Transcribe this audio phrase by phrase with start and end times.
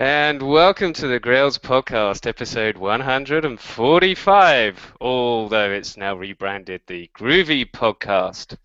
[0.00, 8.56] And welcome to the Grails Podcast, episode 145, although it's now rebranded the Groovy Podcast.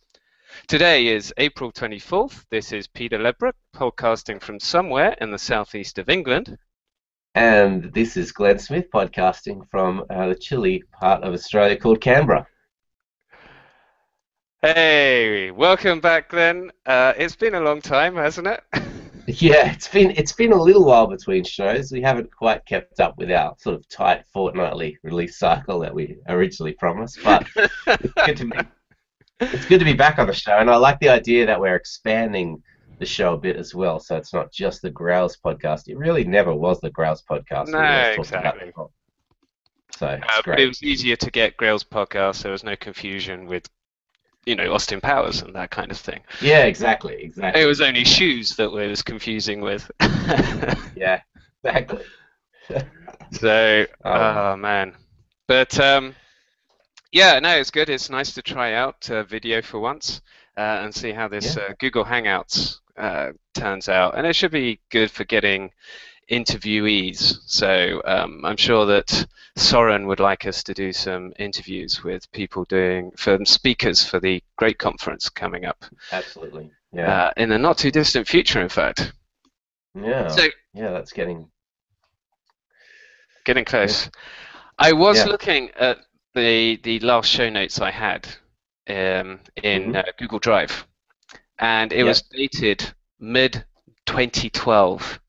[0.69, 2.45] Today is April 24th.
[2.49, 6.57] This is Peter Ledbrook, podcasting from somewhere in the southeast of England.
[7.33, 12.47] And this is Glenn Smith, podcasting from uh, the chilly part of Australia called Canberra.
[14.61, 16.71] Hey, welcome back, Glenn.
[16.85, 18.63] Uh, it's been a long time, hasn't it?
[19.39, 21.91] Yeah, it's been it's been a little while between shows.
[21.91, 26.17] We haven't quite kept up with our sort of tight fortnightly release cycle that we
[26.27, 27.47] originally promised, but
[27.87, 28.57] it's good to be
[29.39, 31.75] it's good to be back on the show, and I like the idea that we're
[31.75, 32.61] expanding
[32.99, 33.99] the show a bit as well.
[33.99, 35.87] So it's not just the Grails podcast.
[35.87, 37.69] It really never was the Grails podcast.
[37.69, 38.71] No, exactly.
[39.97, 42.35] So uh, but it was easier to get Grails podcast.
[42.35, 43.67] So There was no confusion with
[44.45, 46.21] you know Austin Powers and that kind of thing.
[46.41, 47.61] Yeah, exactly, exactly.
[47.61, 49.89] It was only shoes that was confusing with.
[50.95, 51.21] yeah,
[51.63, 52.03] exactly.
[53.31, 54.93] so, um, oh man,
[55.47, 56.15] but um,
[57.11, 57.89] yeah, no, it's good.
[57.89, 60.21] It's nice to try out uh, video for once
[60.57, 61.63] uh, and see how this yeah.
[61.63, 65.71] uh, Google Hangouts uh, turns out, and it should be good for getting
[66.29, 67.37] interviewees.
[67.45, 72.65] So um, I'm sure that Soren would like us to do some interviews with people
[72.65, 75.85] doing for speakers for the Great Conference coming up.
[76.11, 76.71] Absolutely.
[76.91, 77.25] Yeah.
[77.25, 79.13] Uh, in the not too distant future, in fact.
[79.93, 80.27] Yeah.
[80.27, 81.49] So, yeah, that's getting
[83.45, 84.05] getting close.
[84.05, 84.11] Yeah.
[84.77, 85.25] I was yeah.
[85.25, 85.99] looking at
[86.33, 88.27] the the last show notes I had
[88.87, 89.95] um, in mm-hmm.
[89.95, 90.85] uh, Google Drive,
[91.59, 93.63] and it was dated mid
[94.05, 95.19] 2012.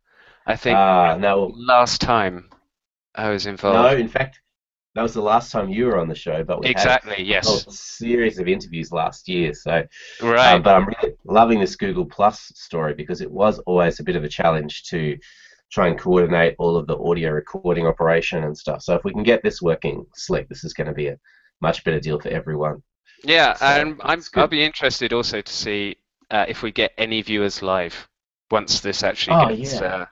[0.47, 1.53] I think uh, no.
[1.57, 2.49] last time
[3.15, 3.77] I was involved.
[3.77, 4.41] No, in fact,
[4.95, 6.45] that was the last time you were on the show.
[6.45, 9.53] But we exactly had yes, a series of interviews last year.
[9.53, 9.85] So
[10.23, 10.55] right.
[10.55, 14.17] Um, but I'm really loving this Google Plus story because it was always a bit
[14.17, 15.19] of a challenge to
[15.71, 18.83] try and coordinate all of the audio recording operation and stuff.
[18.83, 21.19] So if we can get this working slick, this is going to be a
[21.61, 22.83] much better deal for everyone.
[23.25, 25.97] Yeah, so and I'm, I'll be interested also to see
[26.31, 28.09] uh, if we get any viewers live
[28.51, 29.81] once this actually oh, gets yeah.
[29.81, 30.07] uh,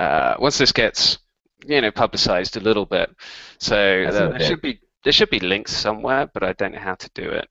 [0.00, 1.18] uh, once this gets
[1.66, 3.14] you know publicized a little bit.
[3.58, 6.94] So there, there should be there should be links somewhere, but I don't know how
[6.94, 7.48] to do it.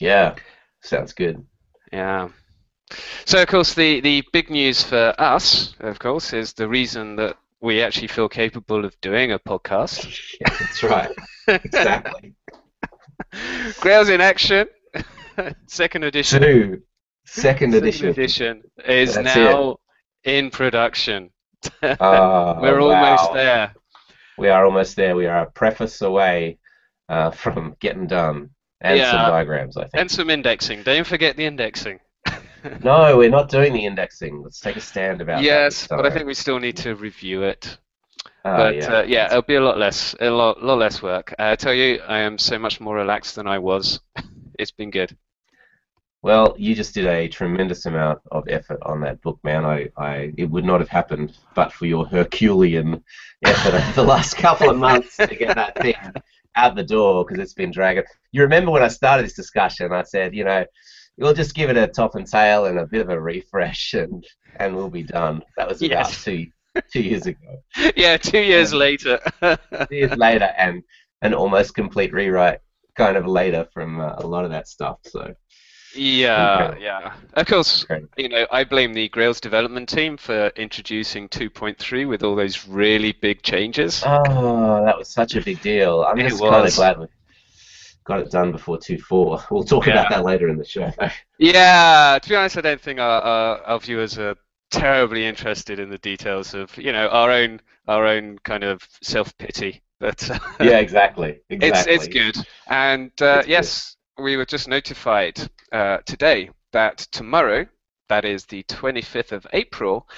[0.00, 0.34] Yeah,
[0.82, 1.44] sounds good.
[1.92, 2.28] Yeah.
[3.24, 7.36] So of course the the big news for us, of course, is the reason that
[7.60, 10.20] we actually feel capable of doing a podcast.
[10.40, 11.12] yeah, that's right.
[11.46, 12.34] exactly.
[13.80, 14.68] Grails in Action,
[15.66, 16.42] second edition.
[16.42, 16.82] Two.
[17.26, 18.08] Second, second edition.
[18.08, 19.70] edition is now
[20.24, 20.30] it.
[20.30, 21.30] in production.
[21.82, 22.94] Uh, We're wow.
[22.94, 23.74] almost there.
[24.38, 25.16] We are almost there.
[25.16, 26.58] We are a preface away
[27.08, 28.50] uh, from getting done.
[28.80, 29.92] And yeah, some diagrams, I think.
[29.94, 30.82] And some indexing.
[30.82, 32.00] Don't forget the indexing.
[32.82, 34.42] no, we're not doing the indexing.
[34.42, 35.94] Let's take a stand about yes, that.
[35.94, 37.78] Yes, but I think we still need to review it.
[38.44, 38.92] Uh, but yeah.
[38.92, 41.34] Uh, yeah, it'll be a lot less, a lot, lot less work.
[41.38, 44.00] I tell you, I am so much more relaxed than I was.
[44.58, 45.16] it's been good.
[46.24, 49.66] Well, you just did a tremendous amount of effort on that book, man.
[49.66, 53.04] I, I, it would not have happened but for your Herculean
[53.44, 55.94] effort over the last couple of months to get that thing
[56.56, 58.04] out the door because it's been dragging.
[58.32, 60.64] You remember when I started this discussion, I said, you know,
[61.18, 64.24] we'll just give it a top and tail and a bit of a refresh, and
[64.56, 65.42] and we'll be done.
[65.58, 66.24] That was about yes.
[66.24, 66.46] two
[66.90, 67.62] two years ago.
[67.96, 69.18] Yeah, two years Um, later.
[69.42, 70.82] two years later, and
[71.20, 72.60] an almost complete rewrite
[72.96, 75.00] kind of later from uh, a lot of that stuff.
[75.04, 75.34] So.
[75.94, 76.78] Yeah, Okay.
[76.78, 77.14] yeah.
[77.34, 78.04] Of course, Great.
[78.16, 83.12] you know, I blame the Grails development team for introducing 2.3 with all those really
[83.12, 84.06] big changes.
[84.06, 86.02] Oh, that was such a big deal.
[86.04, 87.06] I'm It just kind of glad we
[88.04, 89.50] got it done before 2.4.
[89.50, 90.92] We'll talk about that later in the show.
[91.38, 94.36] Yeah, to be honest, I don't think our, our, our viewers are
[94.70, 99.36] terribly interested in the details of, you know, our own our own kind of self
[99.38, 99.82] pity.
[100.00, 100.28] But
[100.60, 101.40] yeah, exactly.
[101.60, 101.94] it's Exactly.
[101.94, 102.36] it's it's good.
[102.68, 103.50] And uh, It's good.
[103.50, 105.38] yes, we were just notified
[105.74, 107.66] uh, today that tomorrow,
[108.08, 110.08] that is the 25th of April,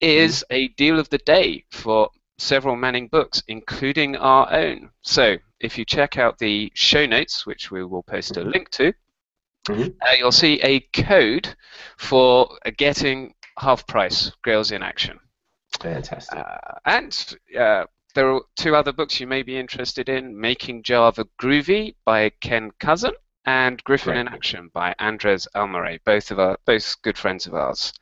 [0.00, 0.54] is Mm-hmm.
[0.54, 2.08] a deal of the day for
[2.38, 4.90] several Manning books, including our own.
[5.02, 8.52] So if you check out the show notes, which we will post a Mhm.
[8.52, 8.94] link to,
[9.68, 9.94] Mhm.
[10.00, 11.54] uh, you'll see a code
[11.98, 15.18] for getting half price Grails in Action.
[15.80, 16.38] Fantastic.
[16.38, 17.84] Uh, and uh,
[18.14, 22.70] there are two other books you may be interested in Making Java Groovy by Ken
[22.80, 23.12] Kousen
[23.46, 24.34] and Griffon Great in book.
[24.34, 27.92] Action by Andres Almiray, both of our both good friends of ours.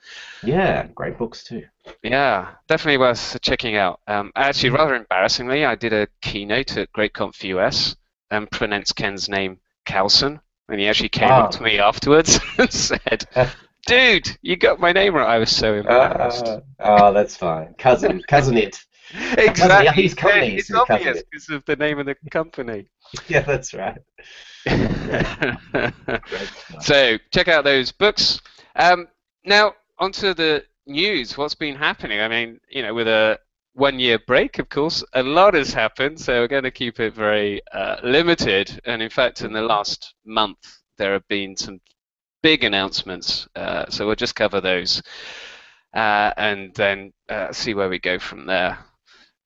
[0.43, 1.64] yeah, great books too.
[2.02, 4.00] Yeah, definitely worth checking out.
[4.06, 7.96] Um, actually, rather embarrassingly, I did a keynote at GR8Conf US
[8.31, 11.49] and pronounced Ken's name Carlson, and he actually came up Ah.
[11.56, 13.49] to me afterwards and said, Uh,
[13.87, 15.26] Dude, you got my name right.
[15.26, 16.44] I was so embarrassed.
[16.44, 17.73] Uh, oh, that's fine.
[17.79, 18.79] Cousin, cousin it.
[19.12, 20.08] Exactly.
[20.10, 20.56] Company.
[20.56, 22.88] It's obvious because of the name of the company.
[23.28, 23.96] Yeah, that's right.
[26.81, 28.40] So check out those books.
[28.76, 29.08] Um,
[29.44, 31.38] now onto the news.
[31.38, 32.20] What's been happening?
[32.20, 33.38] I mean, you know, with a
[33.72, 36.20] one-year break, of course, a lot has happened.
[36.20, 38.78] So we're going to keep it very uh, limited.
[38.84, 40.58] And in fact, in the last month,
[40.99, 41.81] there have been some
[42.43, 43.49] big announcements.
[43.56, 45.02] Uh, so we'll just cover those
[45.94, 48.78] uh, and then uh, see where we go from there.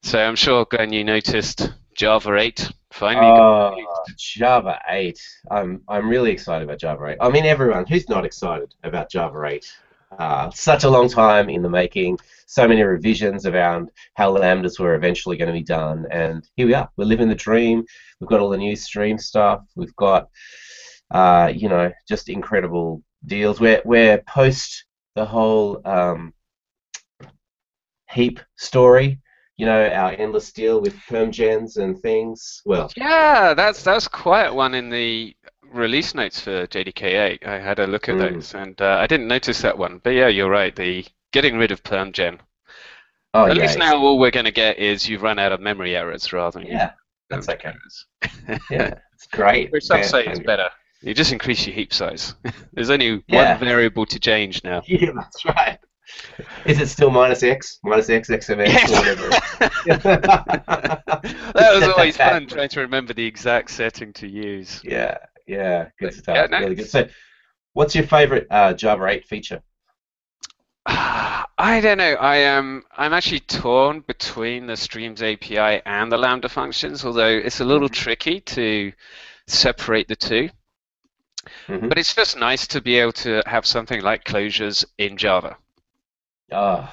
[0.03, 3.77] So I'm sure, Glenn, you noticed Java 8 finally Oh.
[4.19, 5.19] Java 8.
[5.51, 7.19] I'm I'm really excited about Java 8.
[7.21, 9.73] I mean, everyone who's not excited about Java 8.
[10.19, 12.19] Uh, such a long time in the making.
[12.47, 16.75] So many revisions around how lambdas were eventually going to be done, and here we
[16.75, 16.91] are.
[16.99, 17.83] We're living the dream.
[18.21, 19.63] We've got all the new stream stuff.
[19.75, 20.29] We've got,
[21.11, 23.59] uh, you know, just incredible deals.
[23.59, 24.85] We're we're post
[25.15, 26.35] the whole um,
[28.11, 29.19] heap story.
[29.57, 32.61] You know, our endless deal with permgens and things.
[32.65, 37.45] Well, Yeah, that's that's quite one in the release notes for JDK8.
[37.47, 38.19] I had a look at Mm.
[38.19, 39.99] those, and uh, I didn't notice that one.
[39.99, 40.75] But yeah, you're right.
[40.75, 42.39] The getting rid of PermGen.
[43.35, 45.61] oh At yeah, least now all we're going to get is you've run out of
[45.61, 46.93] memory errors rather than Yeah,
[47.31, 47.73] that's perm okay.
[47.73, 48.07] errors.
[48.71, 49.73] Yeah, it's great.
[49.73, 50.71] Which some Man, say is better.
[51.03, 52.35] You just increase your heap size.
[52.75, 53.29] There's only Yeah.
[53.29, 54.87] one variable to change now.
[54.87, 55.79] Yeah, that's right.
[56.65, 58.91] Is it still minus x, minus x, xmx, Yes.
[58.91, 59.29] or whatever?
[61.55, 64.81] that was always fun trying to remember the exact setting to use.
[64.85, 66.35] Yeah, yeah, good stuff.
[66.37, 66.89] yeah, no, really good.
[66.89, 67.09] So,
[67.75, 69.63] what's your favorite uh, Java 8 feature?
[70.87, 72.15] I don't know.
[72.15, 72.83] I am.
[72.97, 77.89] I'm actually torn between the Streams API and the Lambda functions, although it's a little
[77.89, 77.93] Mhm.
[77.95, 78.93] tricky to
[79.47, 80.51] separate the two.
[81.69, 81.89] Mhm.
[81.89, 85.57] But it's just nice to be able to have something like closures in Java.
[86.53, 86.89] Oh,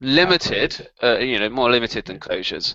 [0.00, 2.74] Limited, uh, you know, more limited than closures.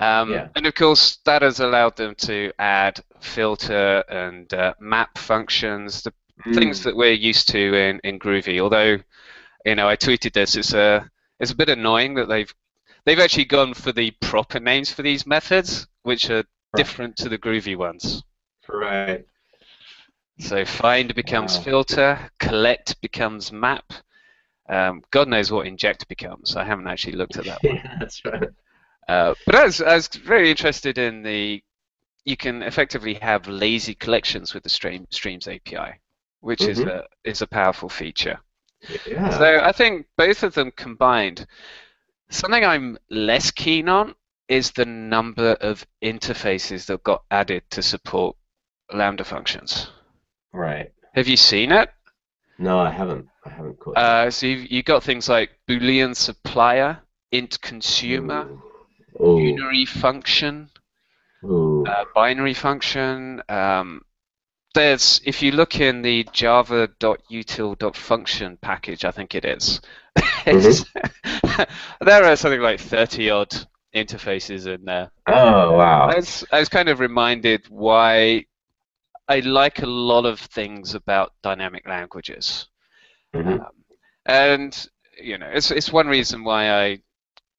[0.00, 0.48] Um, Yeah.
[0.56, 6.12] And of course, that has allowed them to add filter and uh, map functions, the
[6.52, 8.60] things mm, that we're used to in, in Groovy.
[8.60, 8.98] Although,
[9.66, 10.56] you know, I tweeted this.
[10.56, 11.10] It's a
[11.40, 12.54] it's a bit annoying that they've
[13.06, 16.44] they've actually gone for the proper names for these methods, which are
[16.76, 18.24] different to the Groovy ones.
[18.68, 19.26] right.
[20.38, 21.58] So find becomes Wow.
[21.58, 23.92] filter, collect becomes map.
[24.68, 26.56] Um, God knows what inject becomes.
[26.56, 27.76] I haven't actually looked at that one.
[27.84, 28.48] Yeah, that's right.
[29.08, 31.62] Uh, but I was, I was very interested in the.
[32.24, 36.00] You can effectively have lazy collections with the stream, Streams API,
[36.40, 36.88] which is Mhm.
[36.88, 38.40] a is a powerful feature.
[39.06, 39.30] Yeah.
[39.30, 41.46] So I think both of them combined.
[42.30, 44.16] Something I'm less keen on
[44.48, 48.36] is the number of interfaces that got added to support
[48.92, 49.90] Lambda functions.
[50.52, 50.92] right.
[51.14, 51.90] Have you seen it?
[52.58, 53.28] No, I haven't.
[53.46, 53.96] I haven't caught.
[53.96, 57.00] Uh, so you've, you've got things like Boolean supplier,
[57.32, 58.46] int consumer,
[59.20, 59.56] Ooh.
[59.56, 60.70] unary function,
[61.44, 63.42] uh, binary function.
[63.48, 64.02] Um,
[64.74, 69.80] there's if you look in the java.util.function package, I think it is.
[70.46, 70.84] it's-
[72.00, 73.54] there are something like 30 odd
[73.94, 75.10] interfaces in there.
[75.26, 76.08] oh wow.
[76.10, 78.44] I was, I was kind of reminded why
[79.28, 82.68] I like a lot of things about dynamic languages.
[83.34, 83.60] Mhm.
[83.60, 83.84] Um,
[84.26, 84.88] and
[85.20, 86.98] you know, it's it's one reason why I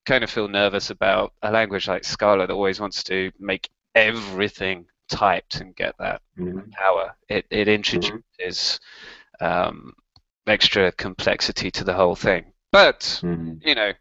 [0.06, 4.86] kind of feel nervous about a language like Scala that always wants to make everything
[5.08, 6.70] typed and get that Mhm.
[6.72, 7.14] power.
[7.28, 8.80] It it introduces
[9.40, 9.94] um,
[10.46, 12.52] extra complexity to the whole thing.
[12.72, 13.60] But Mhm.
[13.64, 13.92] you know,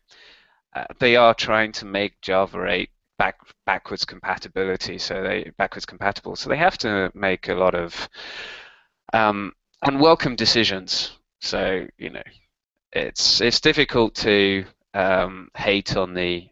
[0.75, 6.35] uh, they are trying to make Java 8 back backwards compatibility, so they backwards compatible.
[6.35, 8.09] So they have to make a lot of
[9.13, 11.16] um, unwelcome decisions.
[11.39, 12.23] So you know,
[12.91, 16.47] it's it's difficult to um, hate on the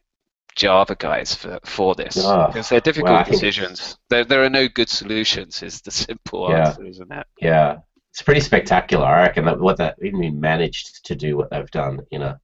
[0.55, 3.97] Java guys for, for this Ah, because they're difficult well, I think it's- decisions.
[4.09, 5.61] There there are no good solutions.
[5.63, 6.67] Is the simple Yeah.
[6.69, 7.27] answer, isn't it?
[7.41, 7.77] Yeah,
[8.11, 9.05] it's pretty spectacular.
[9.05, 12.39] I reckon that what that even managed to do what they've done in a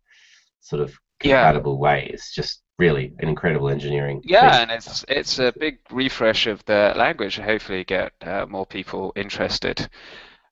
[0.62, 0.94] sort of
[1.24, 1.44] Yeah.
[1.44, 4.22] compatible way is just really an incredible engineering.
[4.26, 4.62] Yeah, feat.
[4.62, 7.38] and it's it's a big refresh of the language.
[7.38, 9.88] Hopefully, get uh, more people interested.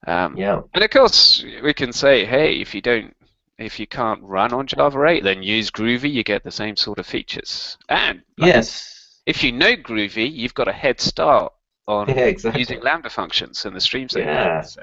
[0.07, 3.15] Um, yeah, And of course, we can say, hey, if you don't,
[3.57, 6.11] if you can't run on Java 8, then use Groovy.
[6.11, 7.77] You get the same sort of features.
[7.89, 11.53] And like, yes, if you know Groovy, you've got a head start
[11.87, 12.59] on yeah, exactly.
[12.59, 14.15] using Lambda functions and the streams.
[14.15, 14.61] Yeah.
[14.61, 14.81] So,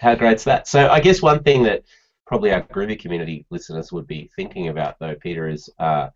[0.00, 0.66] How great's that?
[0.66, 1.84] So I guess one thing that
[2.26, 6.08] probably our Groovy community listeners would be thinking about though, Peter, is uh,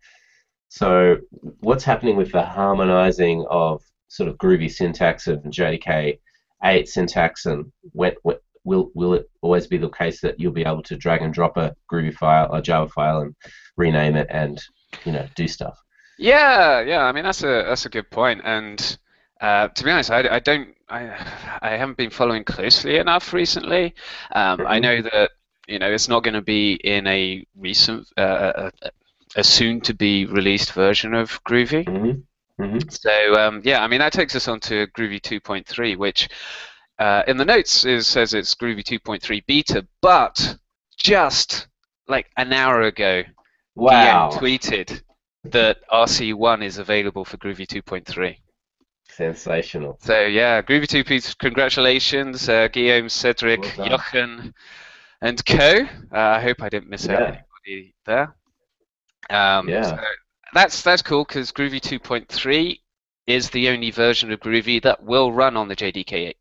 [0.67, 1.17] so
[1.59, 6.19] what's happening with the harmonizing of sort of Groovy syntax and JDK
[6.63, 10.65] 8 syntax and when, when will will it always be the case that you'll be
[10.65, 13.35] able to drag and drop a Groovy file, a Java file, and
[13.77, 14.61] rename it and
[15.05, 15.77] you know do stuff?
[16.17, 17.03] Yeah, yeah.
[17.03, 18.41] I mean that's a that's a good point.
[18.43, 18.97] And
[19.39, 21.03] uh, to be honest, I, I don't I
[21.61, 23.95] I haven't been following closely enough recently.
[24.33, 24.67] Um, mm-hmm.
[24.67, 25.31] I know that
[25.67, 28.91] you know it's not going to be in a recent uh, a,
[29.37, 31.85] a soon to be released version of Groovy.
[31.85, 32.19] Mm-hmm.
[32.61, 32.89] Mm-hmm.
[32.89, 36.29] So um, yeah, I mean that takes us on to Groovy 2.3, which
[36.99, 40.57] uh, in the notes it says it's Groovy 2.3 beta, but
[40.97, 41.67] just
[42.07, 43.23] like an hour ago,
[43.75, 44.29] wow.
[44.31, 45.01] tweeted
[45.45, 48.37] that RC1 is available for Groovy 2.3.
[49.09, 49.97] Sensational.
[50.01, 54.53] So yeah, Groovy 2 congratulations, uh, Guillaume, Cedric, well Jochen,
[55.21, 55.81] and Co.
[56.13, 57.13] Uh, I hope I didn't miss yeah.
[57.13, 58.35] out anybody there.
[59.29, 59.83] Um, yeah.
[59.83, 59.97] So
[60.53, 62.79] that's that's cool because Groovy 2.3
[63.27, 66.33] is the only version of Groovy that will run on the JDK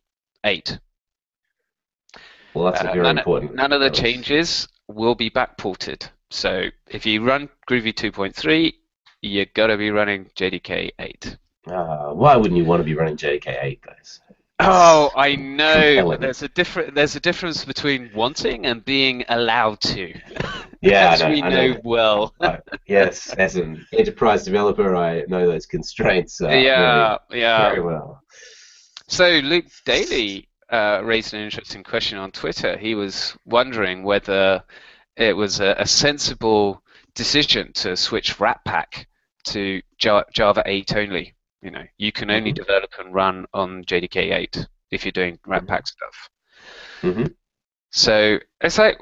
[0.44, 0.78] 8.
[2.54, 3.54] Well, that's uh, very none, important.
[3.54, 6.08] None of the changes will be backported.
[6.30, 8.72] So if you run Groovy 2.3,
[9.22, 11.36] you're going to be running JDK 8.
[11.66, 14.20] Uh, why wouldn't you want to be running JDK 8, guys?
[14.62, 16.16] Oh, I know.
[16.16, 16.94] There's a different.
[16.94, 20.14] There's a difference between wanting and being allowed to.
[20.82, 22.34] Yeah, as know, we know, know, well.
[22.86, 26.40] yes, as an enterprise developer, I know those constraints.
[26.40, 27.68] Uh, yeah, really yeah.
[27.68, 28.22] Very well.
[29.06, 32.78] So Luke Daley uh, raised an interesting question on Twitter.
[32.78, 34.64] He was wondering whether
[35.16, 36.82] it was a, a sensible
[37.14, 39.04] decision to switch Ratpack
[39.44, 41.34] to Java 8 only.
[41.62, 42.62] You know, you can only mm-hmm.
[42.62, 45.84] develop and run on JDK 8 if you're doing Ratpack mm-hmm.
[45.84, 46.30] stuff.
[47.02, 47.26] Mm-hmm.
[47.90, 48.98] So it's like,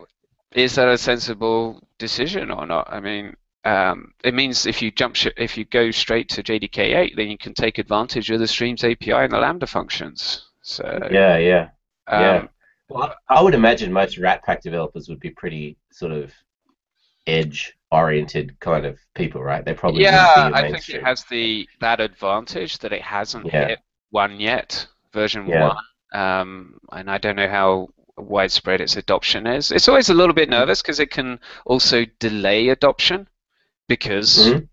[0.54, 2.88] is that a sensible decision or not?
[2.90, 6.96] I mean, um, it means if you jump, sh- if you go straight to JDK
[6.96, 10.46] 8, then you can take advantage of the Streams API and the Lambda functions.
[10.62, 11.68] So yeah, yeah,
[12.06, 12.46] um, yeah.
[12.88, 16.32] Well, I would imagine most Ratpack developers would be pretty sort of
[17.26, 19.64] edge oriented kind of people, right?
[19.64, 20.50] They probably yeah.
[20.52, 23.68] I think it has the that advantage that it hasn't yeah.
[23.68, 23.78] hit
[24.10, 25.68] one yet, version yeah.
[25.68, 25.76] one.
[26.12, 29.70] Um, and I don't know how widespread its adoption is.
[29.70, 30.60] It's always a little bit mm-hmm.
[30.60, 33.28] nervous because it can also delay adoption
[33.88, 34.64] because mm-hmm.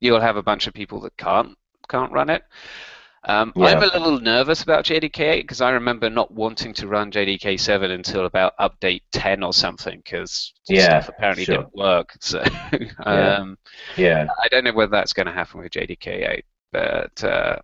[0.00, 1.56] you'll have a bunch of people that can't
[1.88, 2.44] can't run it.
[3.28, 3.66] Um, yeah.
[3.66, 8.24] I'm a little nervous about JDK8 because I remember not wanting to run JDK7 until
[8.24, 11.58] about update 10 or something because yeah, stuff apparently sure.
[11.58, 12.16] didn't work.
[12.20, 12.42] So
[13.04, 13.58] um,
[13.96, 14.24] yeah.
[14.24, 14.26] yeah.
[14.42, 16.42] I don't know whether that's going to happen with JDK8,
[16.72, 17.56] but uh,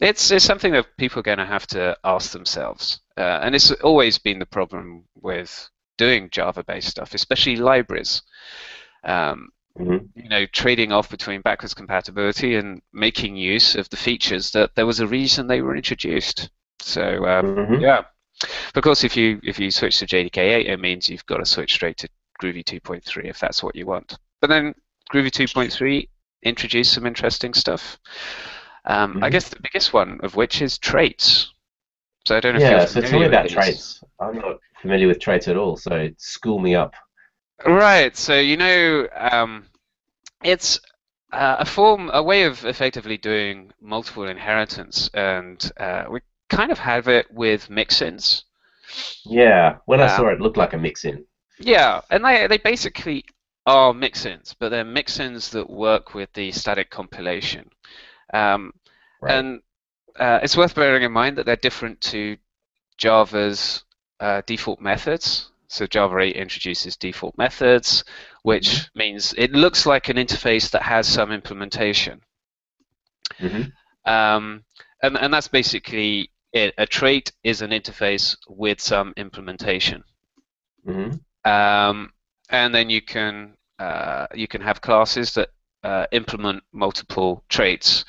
[0.00, 3.00] it's, it's something that people are going to have to ask themselves.
[3.16, 5.68] Uh, and it's always been the problem with
[5.98, 8.22] doing Java-based stuff, especially libraries.
[9.04, 10.06] Um, Mm-hmm.
[10.14, 14.86] you know, trading off between backwards compatibility and making use of the features that there
[14.86, 16.48] was a reason they were introduced.
[16.80, 17.80] So um, mm-hmm.
[17.80, 18.02] yeah,
[18.74, 21.74] of course, if you if you switch to JDK8, it means you've got to switch
[21.74, 22.08] straight to
[22.40, 24.16] Groovy 2.3 if that's what you want.
[24.40, 24.74] But then
[25.12, 26.08] Groovy 2.3
[26.42, 27.98] introduced some interesting stuff.
[28.84, 29.24] Um, mm-hmm.
[29.24, 31.52] I guess the biggest one of which is traits.
[32.26, 34.02] So I don't know yeah, if you're so tell me about traits.
[34.20, 36.94] I'm not familiar with traits at all, so school me up.
[37.64, 38.16] Right.
[38.16, 39.66] So you know, um,
[40.42, 40.80] it's
[41.32, 46.78] uh, a form, a way of effectively doing multiple inheritance, and uh, we kind of
[46.78, 48.44] have it with mixins.
[49.24, 49.76] Yeah.
[49.86, 51.24] When I um, saw it, it looked like a mixin.
[51.58, 53.24] Yeah, and they they basically
[53.66, 57.70] are mixins, but they're mixins that work with the static compilation.
[58.32, 58.72] Um,
[59.22, 59.34] right.
[59.34, 59.62] And
[60.18, 62.36] uh, it's worth bearing in mind that they're different to
[62.98, 63.84] Java's
[64.20, 65.50] uh, default methods.
[65.74, 68.04] So Java 8 introduces default methods,
[68.42, 68.98] which mm-hmm.
[68.98, 72.20] means it looks like an interface that has some implementation.
[73.40, 74.10] Mm-hmm.
[74.10, 74.64] Um,
[75.02, 76.74] and, and that's basically it.
[76.78, 80.04] A trait is an interface with some implementation.
[80.86, 81.50] Mm-hmm.
[81.50, 82.12] Um,
[82.50, 85.48] and then you can uh, you can have classes that
[85.82, 88.04] uh, implement multiple traits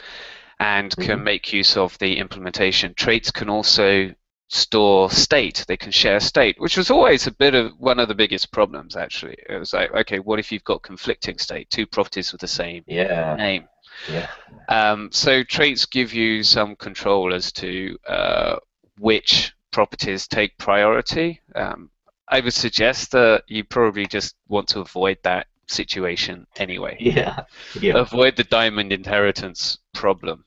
[0.60, 1.24] and can mm-hmm.
[1.24, 2.94] make use of the implementation.
[2.94, 4.14] Traits can also
[4.50, 5.66] store state.
[5.68, 8.96] They can share state, which was always a bit of one of the biggest problems.
[8.96, 12.48] Actually, it was like, okay, what if you've got conflicting state, two properties with the
[12.48, 13.36] same yeah.
[13.36, 13.68] name?
[14.12, 14.28] Yeah.
[14.70, 18.58] Um, so traits give you some control as to uh,
[19.00, 21.42] which properties take priority.
[21.56, 21.90] Um,
[22.28, 26.98] I would suggest that you probably just want to avoid that situation anyway.
[27.00, 27.44] Yeah.
[27.80, 27.98] yeah.
[27.98, 30.46] Avoid the diamond inheritance problem.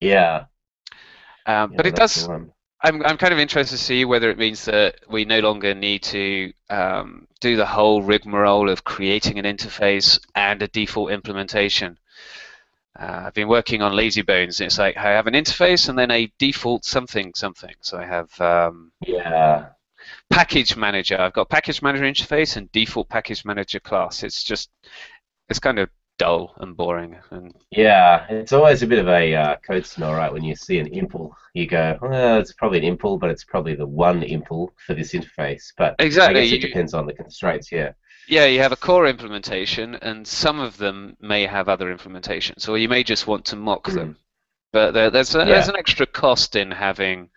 [0.00, 0.44] Yeah.
[1.46, 2.28] Um, yeah but it does.
[2.82, 6.02] I'm, I'm kind of interested to see whether it means that we no longer need
[6.04, 11.98] to um, do the whole rigmarole of creating an interface and a default implementation.
[12.98, 14.60] Uh, I've been working on Lazybones.
[14.60, 17.74] It's like I have an interface and then a default something something.
[17.82, 19.68] So I have um, yeah
[20.30, 21.20] package manager.
[21.20, 24.22] I've got package manager interface and default package manager class.
[24.22, 24.70] It's just
[25.48, 25.88] it's kind of
[26.20, 27.16] dull and boring.
[27.30, 30.30] And yeah, it's always a bit of a uh, code smell, right?
[30.30, 33.74] When you see an impl, you go, well, it's probably an impl, but it's probably
[33.74, 35.72] the one impl for this interface.
[35.78, 37.72] But exactly, it depends on the constraints.
[37.72, 37.92] Yeah.
[38.28, 42.76] Yeah, you have a core implementation, and some of them may have other implementations, or
[42.76, 43.94] you may just want to mock mm.
[43.94, 44.16] them.
[44.72, 45.44] But there, there's a, yeah.
[45.46, 47.30] there's an extra cost in having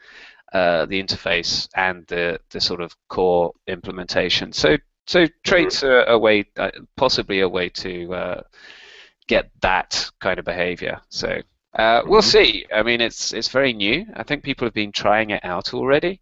[0.51, 4.51] uh, the interface and the the sort of core implementation.
[4.51, 8.41] So so traits are a way, uh, possibly a way to uh,
[9.27, 11.01] get that kind of behavior.
[11.09, 11.41] So
[11.75, 12.29] uh, we'll mm-hmm.
[12.29, 12.65] see.
[12.73, 14.05] I mean, it's it's very new.
[14.15, 16.21] I think people have been trying it out already.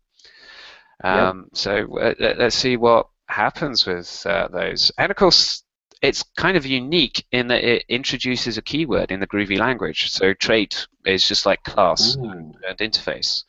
[1.03, 1.57] Um, yep.
[1.57, 4.91] So uh, let's see what happens with uh, those.
[4.97, 5.63] And of course,
[6.01, 10.09] it's kind of unique in that it introduces a keyword in the Groovy language.
[10.09, 13.43] So trait is just like class and, and, interface.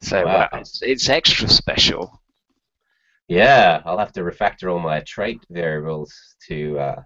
[0.00, 0.48] So wow.
[0.52, 2.21] uh, it's, it's extra special.
[3.32, 6.12] Yeah, I'll have to refactor all my trait variables
[6.48, 7.02] to uh,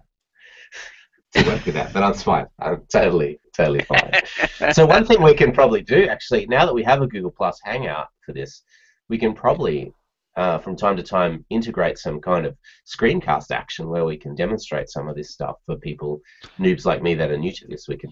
[1.35, 2.47] to work with that, but that's fine.
[2.59, 4.11] I'm totally, totally fine.
[4.73, 7.57] so one thing we can probably do, actually, now that we have a Google Plus
[7.63, 8.63] Hangout for this,
[9.07, 9.93] we can probably
[10.35, 14.89] uh, from time to time integrate some kind of screencast action where we can demonstrate
[14.89, 16.19] some of this stuff for people,
[16.59, 17.87] noobs like me that are new to this.
[17.87, 18.11] We can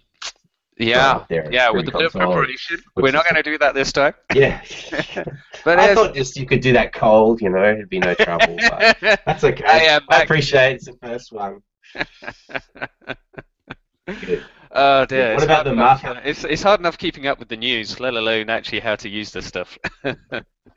[0.78, 2.82] yeah, yeah, with a bit of preparation.
[2.96, 4.14] We're not going to do that this time.
[4.36, 4.62] Yeah,
[5.64, 8.58] but I thought just you could do that cold, you know, it'd be no trouble.
[9.02, 9.64] that's okay.
[9.66, 11.62] I, I appreciate it's the first one.
[14.78, 15.36] Oh dear.
[15.36, 16.18] What about the markup?
[16.26, 19.32] It's it's hard enough keeping up with the news, let alone actually how to use
[19.32, 19.78] this stuff.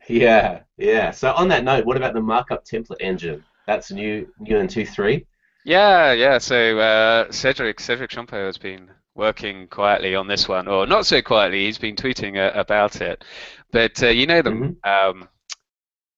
[0.08, 1.10] yeah, yeah.
[1.10, 3.42] So on that note, what about the markup template engine?
[3.66, 5.26] That's new, new in two three.
[5.64, 6.38] Yeah, yeah.
[6.38, 11.20] So uh, Cedric Cedric Champeau has been working quietly on this one, or not so
[11.20, 11.66] quietly.
[11.66, 13.24] He's been tweeting uh, about it.
[13.72, 15.10] But uh, you know them mm-hmm.
[15.20, 15.28] um,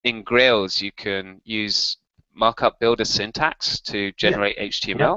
[0.05, 1.97] in Grails, you can use
[2.33, 4.65] markup builder syntax to generate yeah.
[4.65, 4.99] HTML.
[4.99, 5.17] Yeah.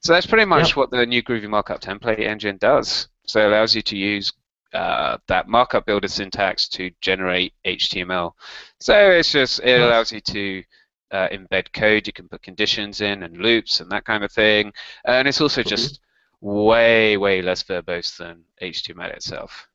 [0.00, 3.08] So that's pretty much what the new Groovy Markup Template engine does.
[3.26, 4.32] So it allows you to use
[4.74, 8.32] uh, that markup builder syntax to generate HTML.
[8.80, 10.62] So it's just it allows you to
[11.12, 12.06] uh, embed code.
[12.06, 14.72] You can put conditions in and loops and that kind of thing.
[15.04, 16.00] And it's also just
[16.42, 19.68] way way less verbose than HTML itself.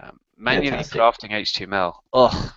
[0.00, 1.00] Um, manually Fantastic.
[1.00, 1.94] crafting HTML.
[2.12, 2.54] Oh.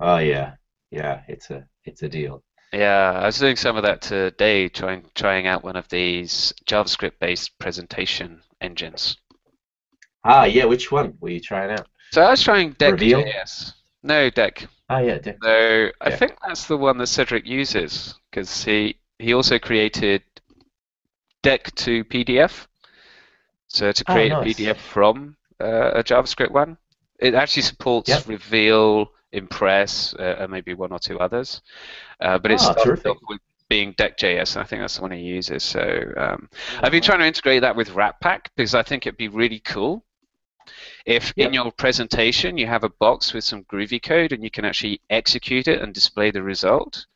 [0.00, 0.54] Oh yeah,
[0.90, 1.22] yeah.
[1.28, 2.42] It's a it's a deal.
[2.72, 7.58] Yeah, I was doing some of that today, trying trying out one of these JavaScript-based
[7.58, 9.16] presentation engines.
[10.24, 10.64] Ah, yeah.
[10.64, 11.86] Which one were you trying out?
[12.10, 13.72] So I was trying Deck.js.
[14.02, 14.66] No, Deck.
[14.90, 15.38] Ah, yeah, Deck.
[15.42, 20.22] So I think that's the one that Cedric uses because he he also created
[21.46, 22.66] Deck to PDF.
[23.68, 24.58] So to oh, create oh, nice.
[24.58, 26.76] a PDF from uh, a JavaScript one,
[27.20, 28.26] it actually supports yep.
[28.26, 31.62] Reveal, Impress, uh, and maybe one or two others.
[32.20, 35.20] Uh, but oh, started off with being Deck.js, and I think that's the one he
[35.20, 35.62] uses.
[35.62, 35.80] So
[36.16, 39.28] um, oh, I've been trying to integrate that with Ratpack because I think it'd be
[39.28, 40.04] really cool
[41.04, 41.46] if yep.
[41.46, 45.00] in your presentation you have a box with some Groovy code and you can actually
[45.10, 47.06] execute it and display the result.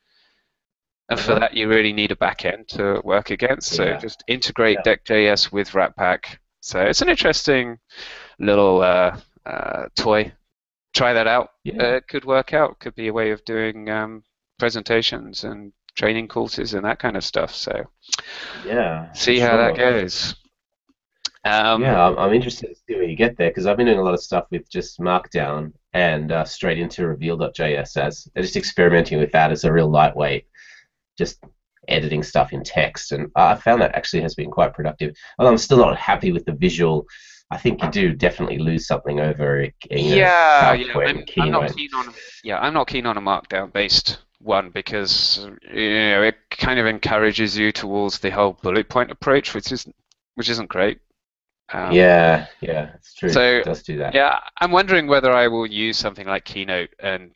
[1.11, 3.73] And for that, you really need a backend to work against.
[3.73, 3.97] So yeah.
[3.97, 4.83] just integrate yeah.
[4.83, 6.37] Deck.js with Ratpack.
[6.61, 7.77] So it's an interesting
[8.39, 10.31] little uh, uh, toy.
[10.93, 11.49] Try that out.
[11.63, 11.83] Yeah.
[11.83, 12.79] Uh, it could work out.
[12.79, 14.23] Could be a way of doing um,
[14.57, 17.53] presentations and training courses and that kind of stuff.
[17.53, 17.83] So
[18.65, 20.35] yeah, see how that goes.
[21.43, 23.97] Um, yeah, I'm, I'm, interested to see where you get there because I've been doing
[23.97, 29.17] a lot of stuff with just Markdown and uh, straight into Reveal.js as just experimenting
[29.17, 30.45] with that as a real lightweight,
[31.17, 31.43] just
[31.87, 35.15] editing stuff in text, and I found that actually has been quite productive.
[35.37, 37.05] Although I'm still not happy with the visual.
[37.53, 39.61] I think you do definitely lose something over.
[39.61, 40.93] You know, yeah, yeah.
[40.93, 42.13] I'm, I'm, not keen on.
[42.45, 47.57] Yeah, I'm not keen on a Markdown-based one because you know it kind of encourages
[47.57, 49.87] you towards the whole bullet point approach, which is
[50.35, 50.99] which isn't great.
[51.73, 53.29] Um, yeah, yeah, it's true.
[53.29, 54.13] So, it does do that.
[54.13, 57.31] Yeah, I'm wondering whether I will use something like Keynote and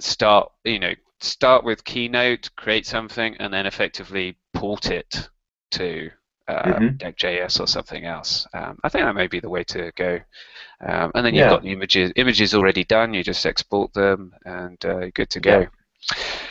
[0.00, 5.28] start, you know, start with Keynote, create something, and then effectively port it
[5.72, 6.10] to
[6.48, 6.96] uh, mm-hmm.
[6.96, 8.46] Deck.js or something else.
[8.52, 10.20] Um, I think that may be the way to go.
[10.84, 11.50] Um, and then you've yeah.
[11.50, 13.14] got the images, images already done.
[13.14, 15.60] You just export them, and uh, you're good to go.
[15.60, 15.66] Yeah.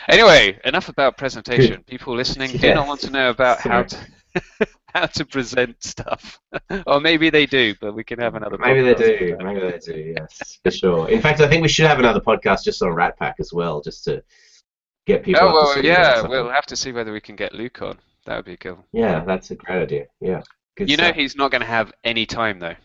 [0.08, 1.77] Anyway, enough about presentation.
[1.77, 1.88] Good.
[1.88, 2.62] People listening yes.
[2.62, 3.97] do not want to know about how to
[4.93, 6.39] how to present stuff.
[6.88, 8.58] or maybe they do, but we can have another.
[8.58, 9.38] Maybe they do.
[9.39, 10.13] Maybe they do.
[10.17, 11.10] Yes, for sure.
[11.10, 14.03] In fact, I think we should have another podcast just on Ratpack as well, just
[14.05, 14.23] to
[15.09, 15.41] get people.
[15.43, 16.21] Oh well, yeah.
[16.25, 17.97] We'll have to see whether we can get Luke on.
[18.25, 18.83] That would be cool.
[18.93, 20.05] Yeah, that's a great idea.
[20.21, 20.41] Yeah.
[20.77, 21.07] Good you stuff.
[21.15, 22.75] know he's not going to have any time though.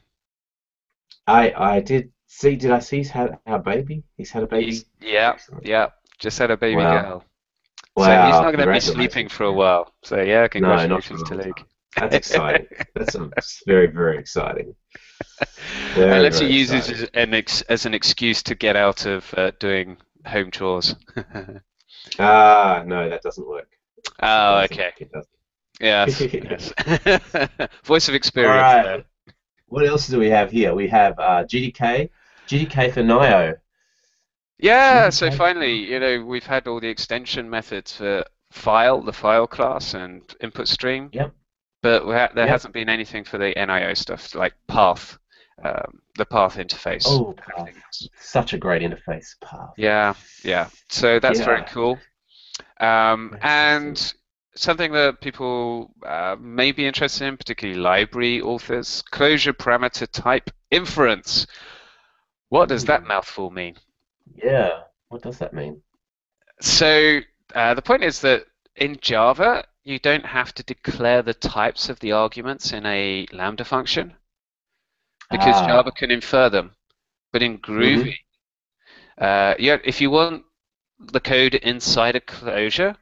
[1.27, 4.03] I I did see, did I see he's had a baby?
[4.17, 4.67] He's had a baby.
[4.67, 5.89] He's, yeah, yeah.
[6.19, 7.03] Just had a baby Wow.
[7.03, 7.25] girl.
[7.97, 9.93] Wow, so he's not going to be sleeping for a while.
[10.03, 11.43] So yeah, congratulations for to.
[11.45, 11.61] Luke.
[11.97, 12.67] That's exciting.
[12.95, 13.33] That's um,
[13.67, 14.75] very, very exciting.
[15.95, 17.03] Very, Unless he uses exciting.
[17.05, 20.97] it as an, ex- as an excuse to get out of uh, doing home chores.
[22.19, 23.69] Ah, no, that doesn't work.
[24.23, 24.73] oh, doesn't.
[24.79, 24.93] okay.
[24.99, 25.29] It doesn't.
[25.81, 26.21] Yes.
[26.21, 26.73] yes.
[27.85, 28.55] Voice of experience.
[28.55, 28.83] All right.
[28.85, 29.05] there.
[29.67, 30.73] What else do we have here?
[30.73, 32.11] We have uh, GDK,
[32.47, 33.57] GDK for NIO.
[34.59, 39.49] Yeah, so finally, you know, we've had all the extension methods for file, the file
[39.49, 41.11] class, and input stream.
[41.13, 41.35] Yep.
[41.83, 42.49] But ha there Yep.
[42.49, 45.19] hasn't been anything for the NIO stuff, like path,
[45.63, 47.05] um, the path interface.
[47.07, 47.69] Oh, path.
[48.19, 49.39] Such a great interface.
[49.41, 49.71] Path.
[49.77, 50.69] Yeah, yeah.
[50.89, 51.99] So that's very cool.
[52.81, 54.15] Um, and
[54.57, 61.47] something that people uh, may be interested in, particularly library authors, closure parameter type inference.
[62.49, 63.09] What does that Hmm.
[63.09, 63.77] mouthful mean?
[64.35, 64.83] Yeah.
[65.09, 65.83] What does that mean?
[66.61, 67.21] So
[67.55, 72.01] uh, the point is that in Java, you don't have to declare the types of
[72.01, 74.15] the arguments in a Lambda function
[75.31, 75.67] because Ah.
[75.67, 76.75] Java can infer them.
[77.33, 78.17] But in Groovy,
[79.19, 80.45] uh, yeah, if you want
[80.99, 82.97] the code inside a closure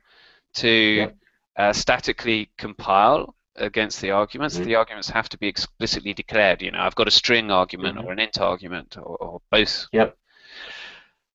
[0.55, 1.17] to Yep.
[1.57, 4.65] uh, statically compile against the arguments, Mhm.
[4.65, 6.63] the arguments have to be explicitly declared.
[6.63, 8.05] You know, I've got a string argument Mhm.
[8.05, 9.87] or an int argument or, or both.
[9.93, 10.17] Yep.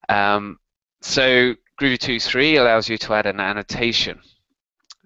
[0.10, 0.60] Um,
[1.02, 4.22] so Groovy 2.3 allows you to add an annotation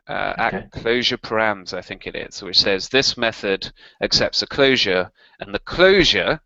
[0.07, 0.57] uh, Okay.
[0.57, 5.53] at closure params, I think it is, which says this method accepts a closure and
[5.53, 6.41] the closure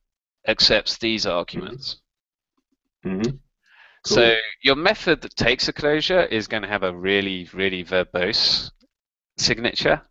[0.48, 2.02] accepts these arguments.
[3.06, 3.38] Mm-hmm.
[4.06, 8.72] So your method that takes a closure is going to have a really, really verbose
[9.38, 10.02] signature.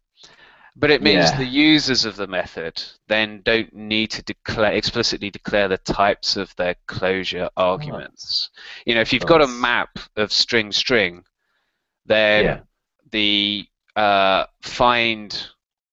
[0.76, 1.38] But it means Yeah.
[1.38, 6.54] the users of the method then don't need to declare explicitly declare the types of
[6.56, 8.50] their closure arguments.
[8.84, 11.24] You know, if you've got a map of string string,
[12.06, 12.60] then Yeah.
[13.14, 13.64] The
[13.96, 15.30] uh, find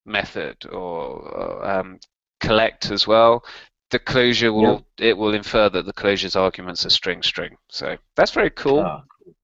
[0.05, 1.99] method or um,
[2.39, 3.43] collect as well,
[3.91, 7.55] the closure will it will infer that the closure's arguments are string string.
[7.69, 8.79] So that's very cool.
[8.79, 9.36] Ah, cool.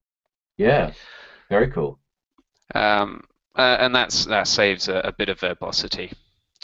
[0.57, 0.91] Yeah.
[1.49, 1.99] Very cool.
[2.73, 3.23] Um,
[3.55, 6.11] uh, and that's that saves a, a bit of verbosity.